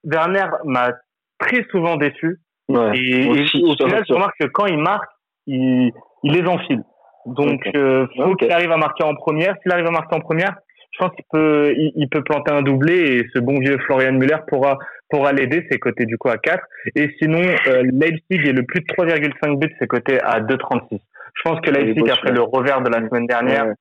Werner 0.04 0.46
m'a 0.64 0.92
très 1.38 1.64
souvent 1.70 1.96
déçu. 1.96 2.40
Ouais. 2.68 2.96
Et, 2.98 3.24
Moi 3.26 3.36
et 3.36 3.42
aussi, 3.42 3.62
au 3.62 3.74
final, 3.74 4.04
je 4.08 4.12
remarque 4.14 4.36
que 4.38 4.46
quand 4.46 4.66
il 4.66 4.78
marque, 4.78 5.08
il, 5.46 5.92
il 6.22 6.32
les 6.32 6.46
enfile. 6.48 6.82
Donc, 7.26 7.62
Ok. 7.66 7.74
euh, 7.76 8.06
faut 8.16 8.34
qu'il 8.34 8.52
arrive 8.52 8.70
à 8.72 8.76
marquer 8.76 9.02
en 9.04 9.14
première. 9.14 9.54
S'il 9.62 9.72
arrive 9.72 9.86
à 9.86 9.90
marquer 9.90 10.14
en 10.16 10.20
première, 10.20 10.56
je 10.94 10.98
pense 11.04 11.14
qu'il 11.16 11.24
peut, 11.30 11.72
il, 11.76 11.92
il 11.96 12.08
peut 12.08 12.22
planter 12.22 12.52
un 12.52 12.62
doublé 12.62 12.94
et 13.18 13.26
ce 13.34 13.40
bon 13.40 13.58
vieux 13.58 13.78
Florian 13.86 14.12
Müller 14.12 14.38
pourra, 14.48 14.78
pourra 15.10 15.32
l'aider. 15.32 15.66
C'est 15.70 15.78
coté 15.78 16.06
du 16.06 16.16
coup 16.18 16.28
à 16.28 16.38
4. 16.38 16.62
Et 16.94 17.10
sinon, 17.20 17.42
euh, 17.66 17.82
Leipzig 17.92 18.48
est 18.48 18.52
le 18.52 18.62
plus 18.62 18.80
de 18.80 18.86
3,5 18.86 19.58
buts, 19.58 19.74
c'est 19.78 19.86
coté 19.88 20.20
à 20.22 20.40
2,36. 20.40 21.00
Je 21.34 21.42
pense 21.42 21.60
que 21.62 21.70
Leipzig, 21.70 22.08
après 22.10 22.30
le 22.32 22.42
revers 22.42 22.80
de 22.82 22.90
la 22.90 23.06
semaine 23.08 23.26
dernière, 23.26 23.66
Ouais. 23.66 23.74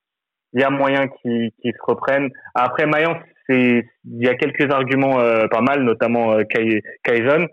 il 0.53 0.61
y 0.61 0.63
a 0.63 0.69
moyen 0.71 1.07
qu'ils 1.07 1.51
se 1.63 1.83
reprennent. 1.83 2.29
Après 2.55 2.87
Mayence, 2.87 3.17
c'est 3.47 3.85
il 4.05 4.23
y 4.23 4.27
a 4.27 4.35
quelques 4.35 4.71
arguments 4.73 5.19
euh, 5.19 5.47
pas 5.47 5.61
mal, 5.61 5.83
notamment 5.83 6.31
euh, 6.33 6.43
Kai- 6.43 6.81
Kaizen. 7.03 7.47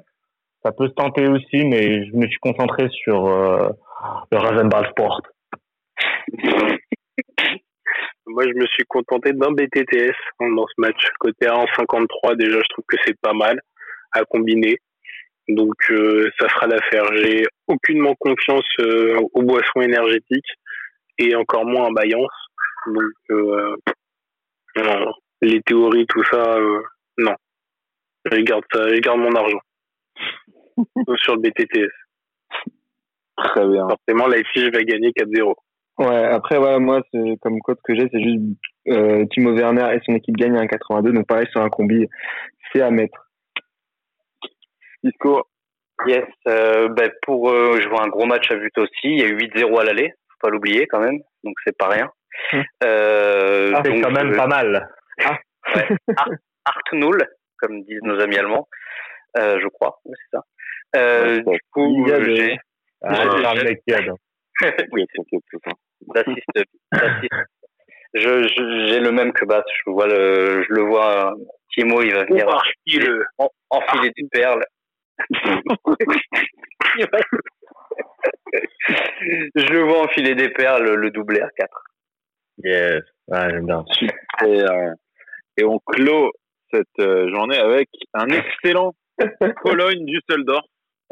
Ça 0.65 0.73
peut 0.73 0.89
se 0.89 0.93
tenter 0.95 1.27
aussi, 1.29 1.65
mais 1.67 2.07
je 2.07 2.17
me 2.17 2.27
suis 2.29 2.39
concentré 2.41 2.89
sur 2.91 3.27
euh, 3.27 3.69
le 4.33 4.39
Rasenball 4.39 4.87
Sport. 4.91 5.21
Moi, 8.33 8.45
je 8.45 8.55
me 8.55 8.67
suis 8.67 8.85
contenté 8.85 9.33
d'un 9.33 9.51
BTTS 9.53 10.17
dans 10.39 10.67
ce 10.67 10.75
match. 10.79 11.03
Côté 11.19 11.47
à 11.47 11.55
1,53, 11.55 12.37
déjà, 12.37 12.59
je 12.59 12.69
trouve 12.71 12.85
que 12.87 12.97
c'est 13.05 13.19
pas 13.21 13.33
mal 13.33 13.61
à 14.13 14.25
combiner. 14.25 14.79
Donc, 15.49 15.75
euh, 15.91 16.31
ça 16.39 16.49
fera 16.49 16.69
l'affaire. 16.69 17.05
J'ai 17.17 17.45
aucunement 17.67 18.15
confiance 18.19 18.67
euh, 18.81 19.19
aux 19.33 19.43
boissons 19.43 19.81
énergétiques 19.81 20.53
et 21.19 21.35
encore 21.35 21.65
moins 21.65 21.87
à 21.87 21.91
Mayence. 21.91 22.31
Donc, 22.87 23.13
euh, 23.31 23.77
non, 24.77 25.13
les 25.43 25.61
théories, 25.63 26.07
tout 26.07 26.25
ça, 26.31 26.57
non. 27.19 27.35
Je 28.31 28.41
garde 28.43 28.65
ça, 28.73 28.89
je 28.89 29.01
garde 29.01 29.19
mon 29.19 29.35
argent. 29.35 29.61
sur 31.17 31.37
le 31.37 31.43
BTTS. 31.43 31.93
Très 33.37 33.67
bien. 33.67 33.89
Forcément, 33.89 34.29
Leipzig 34.29 34.71
va 34.71 34.83
gagner 34.83 35.11
4-0. 35.11 35.55
Ouais, 36.01 36.25
après, 36.25 36.57
ouais, 36.59 36.79
moi, 36.79 37.03
c'est- 37.13 37.37
comme 37.43 37.61
code 37.61 37.79
que 37.85 37.95
j'ai, 37.95 38.09
c'est 38.11 38.23
juste 38.23 38.41
euh, 38.89 39.25
Timo 39.33 39.53
Werner 39.55 39.95
et 39.95 40.01
son 40.07 40.15
équipe 40.15 40.37
gagnent 40.37 40.57
un 40.57 40.67
82. 40.67 41.13
Donc, 41.13 41.27
pareil, 41.27 41.47
sur 41.53 41.61
un 41.61 41.69
combi, 41.69 42.07
c'est 42.73 42.81
à 42.83 42.91
mettre. 42.91 43.29
Isco, 45.03 45.47
Yes, 46.07 46.25
euh, 46.49 46.89
ben, 46.89 47.11
pour 47.23 47.51
euh, 47.51 47.79
je 47.79 47.87
vois 47.91 48.03
un 48.03 48.09
gros 48.09 48.25
match 48.25 48.51
à 48.51 48.57
but 48.57 48.77
aussi. 48.79 48.91
Il 49.05 49.19
y 49.19 49.23
a 49.23 49.27
eu 49.27 49.37
8-0 49.37 49.79
à 49.79 49.85
l'aller, 49.85 50.15
faut 50.31 50.39
pas 50.47 50.51
l'oublier 50.51 50.87
quand 50.87 51.01
même. 51.01 51.19
Donc 51.45 51.55
c'est 51.63 51.77
pas 51.77 51.89
rien. 51.89 52.11
Euh, 52.83 53.73
Ah, 53.75 53.83
c'est 53.85 54.01
quand 54.01 54.11
même 54.11 54.35
pas 54.35 54.47
mal. 54.47 54.89
Artnull, 56.65 57.23
comme 57.59 57.83
disent 57.83 58.01
nos 58.03 58.19
amis 58.19 58.39
allemands, 58.39 58.67
euh, 59.37 59.59
je 59.61 59.69
crois, 59.69 60.01
oui, 60.07 60.15
c'est 60.17 60.39
ça. 60.39 60.45
Euh, 60.97 61.43
Ouais, 61.45 61.53
du 61.55 61.61
coup, 61.71 62.07
j'ai 62.25 62.59
Ah, 63.03 63.11
Ouais, 63.27 63.79
oui. 64.93 65.07
D'assiste, 66.15 66.69
d'assiste. 66.93 67.33
Je, 68.15 68.43
je- 68.43 68.87
j'ai 68.89 69.01
le 69.01 69.13
même 69.13 69.33
que 69.33 69.45
Bat. 69.45 69.65
Je 69.85 69.91
vois 69.91 70.07
le, 70.09 70.65
je 70.69 70.73
le 70.75 70.83
vois. 70.83 71.35
Timo, 71.73 72.03
il 72.03 72.13
va 72.13 72.25
venir 72.25 72.47
le 72.87 73.25
en- 73.39 73.49
enfiler 73.71 74.11
des 74.17 74.27
perles. 74.31 74.65
Je 79.55 79.73
le 79.73 79.81
vois 79.83 80.03
enfiler 80.05 80.35
des 80.35 80.49
perles, 80.51 80.95
le 80.95 81.11
doublé 81.11 81.41
à 81.41 81.49
4. 81.57 81.69
Yes. 82.65 83.03
Ouais, 83.29 83.51
j'aime 83.51 83.67
bien. 83.67 83.85
Et, 84.47 84.63
euh, 84.63 84.93
et 85.57 85.65
on 85.65 85.79
clôt 85.79 86.33
cette 86.73 86.87
euh, 87.01 87.31
journée 87.31 87.59
avec 87.59 87.89
un 88.15 88.27
excellent 88.29 88.93
Cologne 89.63 90.05
Düsseldorf. 90.05 90.65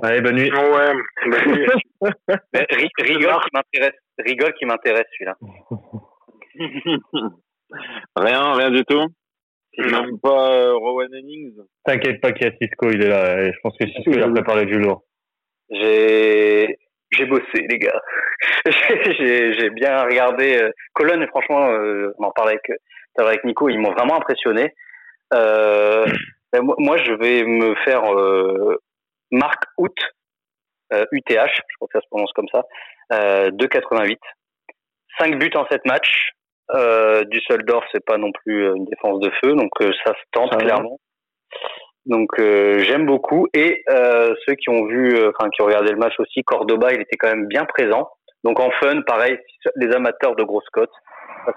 Allez, 0.03 0.21
bonne 0.21 0.37
nuit. 0.37 0.53
Ouais, 0.53 0.93
bah 1.31 1.39
oui. 1.47 1.67
Mais 2.53 2.67
ri- 2.71 2.91
rigole 2.99 3.41
qui 3.43 3.49
m'intéresse, 3.53 3.99
rigole 4.19 4.53
qui 4.55 4.67
m'intéresse 4.67 5.07
celui-là. 5.13 5.37
rien, 8.17 8.53
rien 8.55 8.71
du 8.71 8.85
tout. 8.85 9.07
Même 9.79 10.19
pas 10.21 10.53
euh, 10.53 10.75
Rowan 10.75 11.15
Hennings. 11.15 11.57
T'inquiète 11.85 12.21
pas 12.21 12.33
qu'il 12.33 12.47
y 12.47 12.51
a 12.51 12.53
Cisco, 12.61 12.91
il 12.91 13.03
est 13.03 13.09
là. 13.09 13.43
Et 13.43 13.53
je 13.53 13.59
pense 13.63 13.77
que 13.79 13.87
Cisco, 13.87 14.11
il 14.11 14.23
a 14.23 14.29
préparé 14.29 14.67
du 14.67 14.79
lourd. 14.79 15.05
J'ai 15.71 16.79
j'ai 17.11 17.27
bossé 17.27 17.67
les 17.69 17.79
gars. 17.79 18.03
j'ai 18.67 19.71
bien 19.71 20.03
regardé 20.03 20.61
euh, 20.61 20.71
Cologne 20.95 21.27
franchement 21.29 21.71
euh, 21.71 22.13
on 22.19 22.25
en 22.25 22.33
parlait 22.33 22.53
avec 22.53 22.71
tout 23.19 23.23
à 23.23 23.23
l'heure 23.23 23.31
avec 23.31 23.45
Nico, 23.45 23.69
ils 23.69 23.79
m'ont 23.79 23.93
vraiment 23.93 24.17
impressionné. 24.17 24.75
Euh, 25.35 26.07
ben, 26.53 26.63
moi, 26.63 26.77
moi, 26.79 26.97
je 26.99 27.13
vais 27.13 27.45
me 27.45 27.75
faire 27.85 28.05
euh, 28.13 28.77
Marc 29.31 29.63
Out 29.77 29.97
euh, 30.01 30.07
UTH, 31.13 31.31
je 31.69 31.77
crois 31.77 31.89
que 31.89 31.99
ça 31.99 32.01
se 32.01 32.09
prononce 32.11 32.33
comme 32.33 32.49
ça, 32.53 32.65
euh, 33.13 33.51
2,88. 33.51 34.19
5 35.19 35.39
buts 35.39 35.51
en 35.57 35.67
7 35.71 35.85
matchs. 35.85 36.31
Euh, 36.75 37.25
Düsseldorf, 37.25 37.85
c'est 37.93 38.05
pas 38.05 38.19
non 38.19 38.31
plus 38.31 38.67
euh, 38.67 38.75
une 38.75 38.85
défense 38.85 39.21
de 39.21 39.31
feu, 39.43 39.55
donc 39.55 39.71
euh, 39.81 39.91
ça 40.05 40.13
se 40.13 40.21
tente 40.33 40.55
clairement. 40.59 40.99
Donc 42.05 42.29
euh, 42.39 42.79
j'aime 42.81 43.07
beaucoup 43.07 43.49
et 43.55 43.83
euh, 43.91 44.35
ceux 44.47 44.55
qui 44.55 44.69
ont 44.71 44.85
vu, 44.87 45.15
euh, 45.15 45.31
enfin 45.35 45.49
qui 45.51 45.63
ont 45.63 45.67
regardé 45.67 45.91
le 45.91 45.97
match 45.99 46.15
aussi, 46.19 46.43
Cordoba, 46.45 46.93
il 46.93 47.01
était 47.01 47.17
quand 47.17 47.29
même 47.29 47.47
bien 47.47 47.65
présent. 47.65 48.11
Donc 48.45 48.61
en 48.61 48.71
fun, 48.83 49.01
pareil, 49.03 49.39
les 49.77 49.95
amateurs 49.95 50.37
de 50.37 50.45
grosses 50.45 50.69
cotes, 50.71 50.93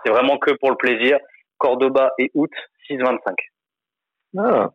c'est 0.05 0.11
vraiment 0.11 0.37
que 0.37 0.51
pour 0.51 0.69
le 0.71 0.77
plaisir. 0.77 1.17
Cordoba 1.57 2.11
et 2.17 2.31
Août 2.33 2.51
6,25. 2.89 3.19
Ah, 4.39 4.69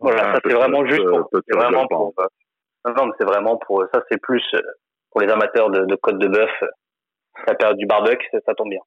Voilà, 0.00 0.30
Un 0.30 0.34
ça 0.34 0.40
c'est 0.44 0.52
vraiment 0.54 0.82
de- 0.82 0.88
juste 0.88 1.04
pour, 1.06 1.28
de 1.32 1.42
vraiment 1.54 1.86
pour, 1.86 2.12
non, 2.86 2.94
non, 2.96 3.06
mais 3.06 3.12
c'est 3.18 3.26
vraiment 3.26 3.56
pour, 3.58 3.84
ça 3.92 4.00
c'est 4.10 4.20
plus 4.20 4.42
euh, 4.54 4.60
pour 5.10 5.20
les 5.20 5.28
amateurs 5.30 5.70
de, 5.70 5.84
de 5.84 5.94
côte 5.96 6.18
de 6.18 6.28
bœuf. 6.28 6.50
La 7.46 7.54
période 7.54 7.78
du 7.78 7.86
barbecue, 7.86 8.26
ça, 8.32 8.38
ça 8.46 8.54
tombe 8.54 8.68
bien. 8.70 8.80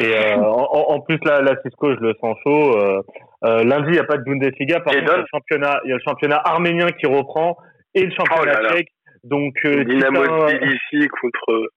Et 0.00 0.14
euh, 0.16 0.36
en, 0.36 0.94
en- 0.94 1.00
plus, 1.00 1.18
là, 1.24 1.40
là, 1.40 1.54
Cisco, 1.64 1.94
je 1.94 2.00
le 2.00 2.14
sens 2.20 2.36
chaud. 2.44 2.76
Euh, 2.78 3.02
euh, 3.44 3.62
lundi, 3.64 3.88
il 3.88 3.92
n'y 3.92 3.98
a 3.98 4.04
pas 4.04 4.16
de 4.16 4.24
Bundesliga. 4.24 4.80
Par 4.80 4.92
contre, 4.92 5.04
il 5.04 5.08
y, 5.08 5.10
a 5.10 5.16
le 5.18 5.26
championnat, 5.32 5.80
il 5.84 5.90
y 5.90 5.92
a 5.92 5.96
le 5.96 6.02
championnat 6.04 6.40
arménien 6.44 6.88
qui 6.88 7.06
reprend 7.06 7.56
et 7.94 8.04
le 8.04 8.10
championnat 8.10 8.40
Oh 8.42 8.44
là 8.46 8.62
là. 8.62 8.68
tchèque. 8.70 8.88
Donc, 9.24 9.54
euh, 9.64 9.78
si 9.80 9.84
Dynamo 9.86 10.48
Tbilissi 10.48 11.08
contre. 11.08 11.70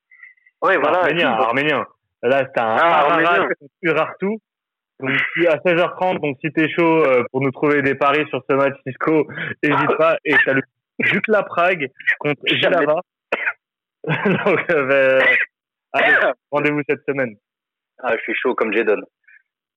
Oui, 0.64 0.74
voilà. 0.82 1.00
arménien, 1.00 1.30
arménien. 1.32 1.86
Là, 2.24 2.40
c'est 2.54 2.62
un 2.62 2.78
Ah, 2.80 3.00
Ararat 3.00 3.48
contre 3.48 3.72
Urartu. 3.82 4.38
Donc, 5.00 5.10
à 5.48 5.58
16h30, 5.58 6.20
donc 6.20 6.38
si 6.44 6.52
t'es 6.54 6.70
chaud 6.70 7.04
euh, 7.04 7.24
pour 7.32 7.42
nous 7.42 7.50
trouver 7.52 7.82
des 7.82 7.96
paris 7.96 8.24
sur 8.30 8.44
ce 8.48 8.56
match, 8.56 8.76
Cisco, 8.86 9.26
n'hésite 9.64 9.98
pas. 9.98 10.18
Et 10.26 10.36
le 10.46 10.62
Jukla 11.04 11.44
Prague 11.44 11.88
contre 12.20 12.42
Jalava. 12.48 13.02
donc, 14.06 14.72
euh, 14.72 15.22
allez, 15.94 16.16
rendez-vous 16.52 16.82
cette 16.90 17.04
semaine. 17.08 17.36
Ah, 18.04 18.16
je 18.18 18.22
suis 18.24 18.34
chaud 18.36 18.56
comme 18.56 18.74
Jadon. 18.74 19.02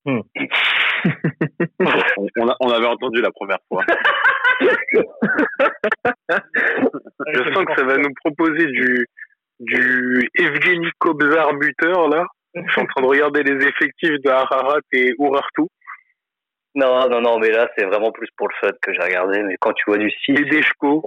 On, 0.06 0.22
on 2.38 2.48
a- 2.48 2.56
on 2.60 2.70
avait 2.70 2.87
entendu 2.87 3.20
la 3.20 3.30
première 3.32 3.58
fois. 3.68 3.82
Je 7.32 7.52
sens 7.52 7.64
que 7.64 7.74
ça 7.76 7.84
va 7.84 7.96
nous 7.98 8.12
proposer 8.24 8.66
du, 8.66 9.06
du 9.60 10.28
Evgeny 10.38 10.90
Kobzar 10.98 11.52
buteur, 11.54 12.08
là. 12.08 12.24
Je 12.54 12.70
suis 12.70 12.80
en 12.80 12.87
train 12.87 13.02
de 13.02 13.06
regarder 13.06 13.42
les 13.42 13.66
effectifs 13.66 14.20
de 14.24 14.30
Ararat 14.30 14.78
et 14.92 15.12
Urartu. 15.18 15.62
Non, 16.74 17.08
non, 17.08 17.20
non, 17.20 17.38
mais 17.38 17.50
là, 17.50 17.68
c'est 17.76 17.84
vraiment 17.84 18.10
plus 18.10 18.28
pour 18.37 18.48
le 18.48 18.54
fun 18.60 18.72
que 18.82 18.92
j'ai 18.92 19.00
regardé. 19.04 19.42
Mais 19.42 19.56
quand 19.60 19.72
tu 19.72 19.84
vois 19.87 19.98
du 19.98 20.10
6, 20.10 20.32
Et 20.32 20.44
Deschko. 20.44 21.04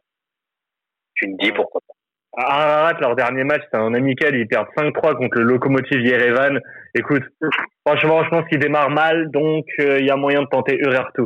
tu 1.15 1.25
te 1.25 1.43
dis 1.43 1.51
pourquoi 1.51 1.81
pas. 1.87 1.93
Ararat, 2.39 2.99
leur 2.99 3.15
dernier 3.15 3.43
match, 3.43 3.63
c'était 3.65 3.77
un 3.77 3.93
amical, 3.95 4.35
ils 4.35 4.47
perdent 4.47 4.67
5-3 4.77 5.15
contre 5.17 5.39
le 5.39 5.43
Lokomotiv 5.45 5.99
Yerevan. 6.01 6.59
Écoute, 6.93 7.23
franchement, 7.85 8.23
je 8.23 8.29
pense 8.29 8.47
qu'ils 8.47 8.59
démarrent 8.59 8.91
mal, 8.91 9.31
donc 9.31 9.65
euh, 9.79 9.99
il 9.99 10.05
y 10.05 10.11
a 10.11 10.15
moyen 10.15 10.43
de 10.43 10.47
tenter 10.47 10.77
Urartu. 10.77 11.23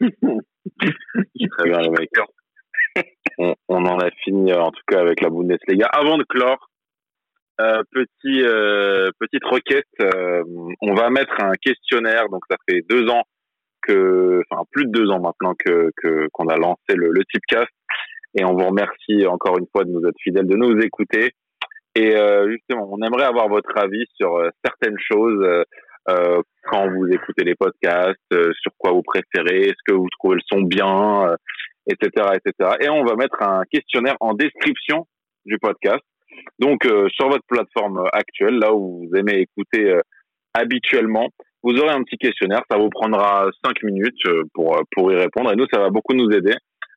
Très 0.00 1.68
bien, 1.68 1.80
les 1.80 1.90
mecs. 1.90 2.10
On, 3.38 3.54
on 3.68 3.84
en 3.86 3.98
a 3.98 4.10
fini, 4.24 4.52
euh, 4.52 4.60
en 4.60 4.70
tout 4.70 4.82
cas, 4.86 5.00
avec 5.00 5.20
la 5.20 5.30
Bundesliga. 5.30 5.86
Avant 5.86 6.18
de 6.18 6.24
clore, 6.24 6.70
euh, 7.60 7.82
petit, 7.92 8.42
euh, 8.42 9.10
petite 9.18 9.44
requête. 9.44 9.84
euh, 10.00 10.42
on 10.80 10.94
va 10.94 11.10
mettre 11.10 11.34
un 11.42 11.52
questionnaire. 11.60 12.28
Donc, 12.30 12.42
ça 12.50 12.56
fait 12.68 12.82
deux 12.88 13.08
ans 13.08 13.22
que, 13.82 14.42
enfin, 14.50 14.62
plus 14.72 14.86
de 14.86 14.90
deux 14.90 15.10
ans 15.10 15.20
maintenant 15.20 15.54
que, 15.54 15.90
qu'on 16.32 16.48
a 16.48 16.56
lancé 16.56 16.94
le, 16.94 17.10
le 17.10 17.22
Tipcast. 17.24 17.70
Et 18.38 18.44
on 18.44 18.52
vous 18.54 18.66
remercie 18.66 19.26
encore 19.26 19.58
une 19.58 19.66
fois 19.72 19.84
de 19.84 19.90
nous 19.90 20.06
être 20.06 20.18
fidèles, 20.22 20.46
de 20.46 20.56
nous 20.56 20.78
écouter. 20.80 21.32
Et 21.96 22.14
euh, 22.14 22.48
justement, 22.50 22.88
on 22.92 23.04
aimerait 23.04 23.24
avoir 23.24 23.48
votre 23.48 23.76
avis 23.76 24.04
sur 24.14 24.36
euh, 24.36 24.50
certaines 24.64 24.98
choses 24.98 25.64
quand 26.64 26.90
vous 26.90 27.06
écoutez 27.12 27.44
les 27.44 27.54
podcasts, 27.54 28.18
sur 28.32 28.72
quoi 28.78 28.90
vous 28.90 29.02
préférez, 29.02 29.66
est-ce 29.66 29.82
que 29.86 29.94
vous 29.94 30.08
trouvez 30.18 30.36
le 30.36 30.40
son 30.44 30.62
bien, 30.62 31.36
etc., 31.86 32.30
etc. 32.34 32.70
Et 32.80 32.88
on 32.88 33.04
va 33.04 33.14
mettre 33.14 33.40
un 33.42 33.62
questionnaire 33.70 34.16
en 34.18 34.34
description 34.34 35.06
du 35.44 35.58
podcast. 35.58 36.02
Donc, 36.58 36.86
euh, 36.86 37.08
sur 37.10 37.28
votre 37.28 37.44
plateforme 37.46 38.04
actuelle, 38.12 38.58
là 38.58 38.72
où 38.74 39.06
vous 39.06 39.16
aimez 39.16 39.40
écouter 39.40 39.90
euh, 39.90 40.00
habituellement, 40.54 41.28
vous 41.62 41.76
aurez 41.78 41.90
un 41.90 42.02
petit 42.02 42.16
questionnaire. 42.16 42.62
Ça 42.70 42.78
vous 42.78 42.90
prendra 42.90 43.48
cinq 43.64 43.82
minutes 43.82 44.26
euh, 44.26 44.44
pour 44.54 44.76
euh, 44.76 44.82
pour 44.92 45.12
y 45.12 45.16
répondre. 45.16 45.52
Et 45.52 45.56
nous, 45.56 45.66
ça 45.72 45.80
va 45.80 45.90
beaucoup 45.90 46.14
nous 46.14 46.30
aider 46.30 46.54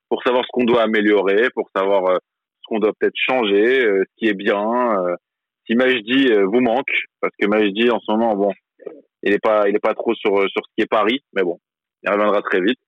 pour 0.10 0.22
savoir 0.24 0.44
ce 0.44 0.50
qu'on 0.52 0.66
doit 0.66 0.84
améliorer, 0.84 1.50
pour 1.56 1.70
savoir 1.76 2.06
euh, 2.06 2.18
ce 2.62 2.68
qu'on 2.68 2.80
doit 2.80 2.94
peut-être 3.00 3.16
changer, 3.16 3.86
euh, 3.86 4.04
ce 4.08 4.14
qui 4.18 4.28
est 4.28 4.34
bien. 4.34 5.00
euh, 5.00 5.16
si 5.66 5.76
Majdi 5.76 6.28
euh, 6.32 6.46
vous 6.46 6.60
manque, 6.60 6.94
parce 7.22 7.34
que 7.40 7.48
Majdi 7.48 7.90
en 7.90 8.00
ce 8.00 8.12
moment, 8.12 8.36
bon, 8.36 8.52
il 9.24 9.34
est 9.34 9.40
pas, 9.40 9.70
il 9.70 9.76
est 9.76 9.80
pas 9.80 9.94
trop 9.94 10.14
sur 10.14 10.38
sur 10.50 10.62
ce 10.66 10.72
qui 10.76 10.84
est 10.84 10.90
Paris, 10.90 11.22
mais 11.34 11.44
bon, 11.44 11.58
il 12.04 12.12
reviendra 12.12 12.42
très 12.42 12.60
vite. 12.62 12.80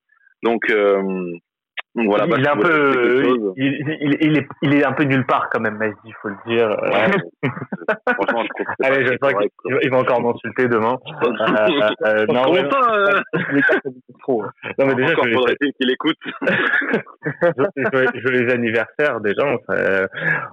Donc, 0.44 0.70
euh, 0.70 1.02
donc 1.96 2.08
voilà. 2.08 2.26
il, 2.28 2.44
est 2.46 2.50
un 2.50 2.58
peu, 2.58 3.24
il, 3.56 3.64
il, 4.02 4.18
il, 4.20 4.38
est, 4.38 4.48
il 4.62 4.76
est 4.76 4.86
un 4.86 4.92
peu 4.92 5.04
nulle 5.04 5.26
part 5.26 5.50
quand 5.50 5.62
même, 5.62 5.78
Majdi, 5.78 5.96
il 6.04 6.14
faut 6.22 6.28
le 6.28 6.36
dire. 6.46 6.70
Euh, 6.70 6.90
ouais, 6.90 7.50
franchement, 8.16 8.44
je 8.44 8.50
trouve 8.50 8.66
que 8.66 8.74
c'est 8.80 8.86
Allez, 8.86 9.06
je 9.06 9.14
sens 9.22 9.34
qu'il 9.34 9.78
il 9.82 9.90
va 9.90 9.98
encore 10.00 10.22
m'insulter 10.22 10.68
demain. 10.68 10.98
Euh, 11.26 11.90
euh, 12.06 12.26
non, 12.30 12.52
mais, 12.52 12.64
euh, 12.64 13.22
trop. 14.20 14.44
non, 14.78 14.86
mais 14.88 14.96
déjà, 14.96 15.14
encore 15.14 15.26
je 15.28 15.34
faudrait-il 15.34 15.74
qu'il 15.74 15.92
écoute. 15.92 16.18
joyeux, 18.24 18.52
anniversaire 18.52 19.20
déjà. 19.22 19.46
On, 19.46 19.58
serait- 19.60 20.08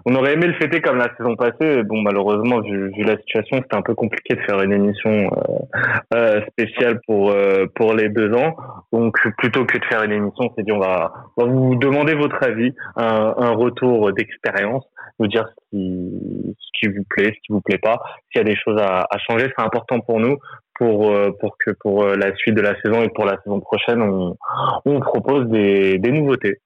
on 0.07 0.15
aurait 0.15 0.35
aimé 0.35 0.47
le 0.47 0.55
fêter 0.55 0.81
comme 0.81 0.99
la 0.99 1.15
saison 1.17 1.37
passée. 1.37 1.83
Bon, 1.83 2.01
malheureusement, 2.03 2.61
vu, 2.61 2.91
vu 2.93 3.03
la 3.05 3.17
situation, 3.19 3.59
c'était 3.59 3.77
un 3.77 3.83
peu 3.83 3.95
compliqué 3.95 4.35
de 4.35 4.41
faire 4.43 4.61
une 4.63 4.73
émission 4.73 5.11
euh, 5.11 6.17
euh, 6.17 6.41
spéciale 6.53 7.01
pour 7.07 7.31
euh, 7.31 7.67
pour 7.75 7.95
les 7.95 8.09
deux 8.09 8.33
ans. 8.35 8.57
Donc, 8.93 9.17
plutôt 9.39 9.65
que 9.65 9.79
de 9.79 9.85
faire 9.85 10.03
une 10.03 10.13
émission, 10.13 10.45
on 10.51 10.55
s'est 10.55 10.63
dit 10.63 10.73
on 10.73 10.81
va, 10.81 11.13
vous 11.37 11.77
demander 11.77 12.15
votre 12.15 12.43
avis, 12.43 12.73
un, 12.97 13.35
un 13.37 13.51
retour 13.51 14.13
d'expérience, 14.13 14.85
nous 15.19 15.29
dire 15.29 15.49
ce 15.49 15.71
qui, 15.71 16.57
ce 16.59 16.69
qui 16.79 16.93
vous 16.93 17.05
plaît, 17.09 17.33
ce 17.35 17.41
qui 17.47 17.53
vous 17.53 17.61
plaît 17.61 17.79
pas, 17.79 18.03
s'il 18.31 18.39
y 18.39 18.41
a 18.41 18.45
des 18.45 18.57
choses 18.57 18.81
à, 18.81 19.07
à 19.11 19.19
changer. 19.19 19.51
C'est 19.57 19.65
important 19.65 20.01
pour 20.01 20.21
nous 20.21 20.37
pour 20.75 21.15
pour 21.39 21.57
que 21.59 21.71
pour 21.81 22.07
la 22.07 22.35
suite 22.37 22.55
de 22.55 22.61
la 22.61 22.81
saison 22.81 23.03
et 23.03 23.09
pour 23.11 23.25
la 23.25 23.37
saison 23.43 23.61
prochaine, 23.61 24.03
on, 24.03 24.37
on 24.85 25.01
propose 25.01 25.47
des, 25.49 25.99
des 25.99 26.11
nouveautés. 26.11 26.59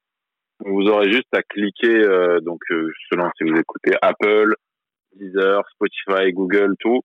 Vous 0.65 0.87
aurez 0.89 1.11
juste 1.13 1.35
à 1.35 1.43
cliquer 1.43 2.03
donc 2.43 2.61
selon 3.11 3.29
si 3.37 3.45
vous 3.45 3.59
écoutez 3.59 3.95
Apple, 4.01 4.55
Deezer, 5.17 5.63
Spotify, 5.75 6.33
Google, 6.33 6.75
tout. 6.79 7.01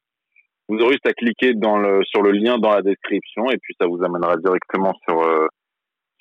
Vous 0.70 0.78
aurez 0.80 0.94
juste 0.94 1.08
à 1.08 1.14
cliquer 1.14 1.54
dans 1.54 1.78
le 1.78 2.02
sur 2.06 2.22
le 2.22 2.32
lien 2.32 2.58
dans 2.58 2.74
la 2.74 2.82
description 2.82 3.50
et 3.52 3.58
puis 3.58 3.76
ça 3.80 3.88
vous 3.88 4.02
amènera 4.04 4.38
directement 4.38 4.94
sur 5.06 5.22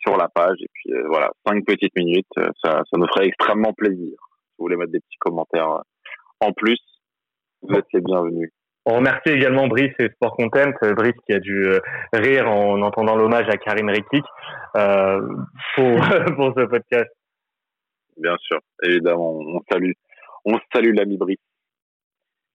sur 0.01 0.17
la 0.17 0.29
page. 0.29 0.57
Et 0.61 0.69
puis 0.73 0.93
voilà, 1.09 1.31
cinq 1.47 1.65
petites 1.65 1.95
minutes, 1.97 2.27
ça, 2.63 2.83
ça 2.91 2.99
nous 2.99 3.07
ferait 3.15 3.27
extrêmement 3.27 3.73
plaisir. 3.73 4.17
Si 4.19 4.55
vous 4.59 4.65
voulez 4.65 4.77
mettre 4.77 4.93
des 4.93 5.01
petits 5.01 5.19
commentaires 5.19 5.83
en 6.41 6.53
plus, 6.53 6.81
vous 7.63 7.75
êtes 7.75 7.87
les 7.93 8.01
bienvenus. 8.01 8.51
On 8.87 8.97
remercie 8.97 9.29
également 9.29 9.69
Brice 9.69 9.93
et 9.99 10.09
Sport 10.09 10.37
Content, 10.37 10.73
Brice 10.97 11.15
qui 11.27 11.35
a 11.35 11.39
dû 11.39 11.67
euh, 11.67 11.81
rire 12.15 12.51
en 12.51 12.81
entendant 12.81 13.15
l'hommage 13.15 13.49
à 13.49 13.59
Karim 13.59 13.91
euh, 13.91 15.21
pour, 15.75 16.01
pour 16.37 16.55
ce 16.57 16.67
podcast. 16.67 17.11
Bien 18.17 18.37
sûr, 18.39 18.59
évidemment, 18.83 19.33
on 19.33 19.61
salue, 19.71 19.93
on 20.45 20.59
salue 20.75 20.95
l'ami 20.95 21.19
Brice. 21.19 21.39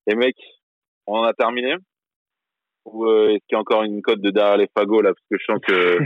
Et 0.08 0.15
mec, 0.15 0.36
on 1.05 1.19
en 1.19 1.23
a 1.23 1.34
terminé? 1.34 1.75
Ou 2.86 3.06
euh, 3.06 3.30
est-ce 3.30 3.39
qu'il 3.48 3.54
y 3.54 3.56
a 3.56 3.60
encore 3.60 3.84
une 3.84 4.02
cote 4.02 4.21
de 4.21 4.30
derrière 4.30 4.58
les 4.58 4.69
fagots 4.78 5.02
là? 5.02 5.12
Parce 5.12 5.26
que 5.30 5.38
je 5.39 5.45
sens 5.45 5.60
que, 5.67 5.98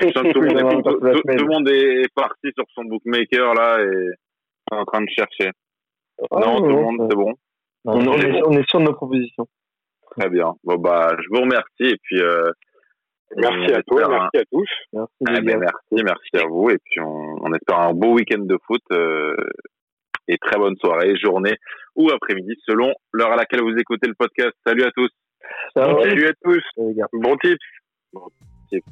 je 0.00 0.12
sens 0.12 0.22
que 0.22 0.32
tout, 0.32 0.40
le 0.40 0.48
monde 0.48 0.78
est, 0.78 0.82
tout, 0.82 1.20
tout, 1.20 1.44
le 1.44 1.46
monde 1.46 1.68
est 1.68 2.14
parti 2.14 2.48
sur 2.56 2.64
son 2.74 2.84
bookmaker 2.84 3.54
là 3.54 3.80
et 3.82 4.06
est 4.72 4.74
en 4.74 4.84
train 4.84 5.02
de 5.02 5.10
chercher. 5.10 5.50
non, 6.32 6.58
tout 6.58 6.66
le 6.66 6.82
monde, 6.82 7.06
c'est 7.10 7.16
bon. 7.16 7.34
On, 7.84 8.06
on, 8.06 8.18
est, 8.18 8.42
on, 8.46 8.52
est, 8.52 8.68
sûr 8.68 8.80
de 8.80 8.84
nos 8.84 8.94
propositions. 8.94 9.46
Très 10.18 10.30
bien. 10.30 10.54
Bon 10.64 10.76
bah, 10.76 11.16
je 11.18 11.28
vous 11.30 11.42
remercie 11.42 11.94
et 11.94 11.96
puis. 12.02 12.20
Euh, 12.20 12.50
merci 13.36 13.72
à 13.72 13.82
toi, 13.82 14.08
merci 14.08 14.38
à 14.38 14.44
tous. 14.50 14.68
Merci, 14.92 15.14
ah, 15.26 15.40
ben, 15.40 15.58
merci, 15.58 16.04
merci 16.04 16.44
à 16.44 16.46
vous 16.48 16.70
et 16.70 16.78
puis 16.78 17.00
on, 17.00 17.36
on 17.42 17.52
espère 17.52 17.78
un 17.78 17.92
beau 17.92 18.14
week-end 18.14 18.40
de 18.40 18.58
foot 18.66 18.82
euh, 18.92 19.36
et 20.28 20.38
très 20.38 20.58
bonne 20.58 20.76
soirée, 20.76 21.14
journée 21.16 21.56
ou 21.96 22.10
après-midi 22.10 22.54
selon 22.66 22.92
l'heure 23.12 23.32
à 23.32 23.36
laquelle 23.36 23.62
vous 23.62 23.76
écoutez 23.76 24.08
le 24.08 24.14
podcast. 24.14 24.52
Salut 24.66 24.84
à 24.84 24.90
tous. 24.92 25.10
Salut, 25.74 26.02
Salut 26.02 26.26
à 26.28 26.32
tous. 26.42 26.62
Bon 27.12 27.36
tips. 27.36 27.58
Bon 28.12 28.28
tips. 28.68 28.86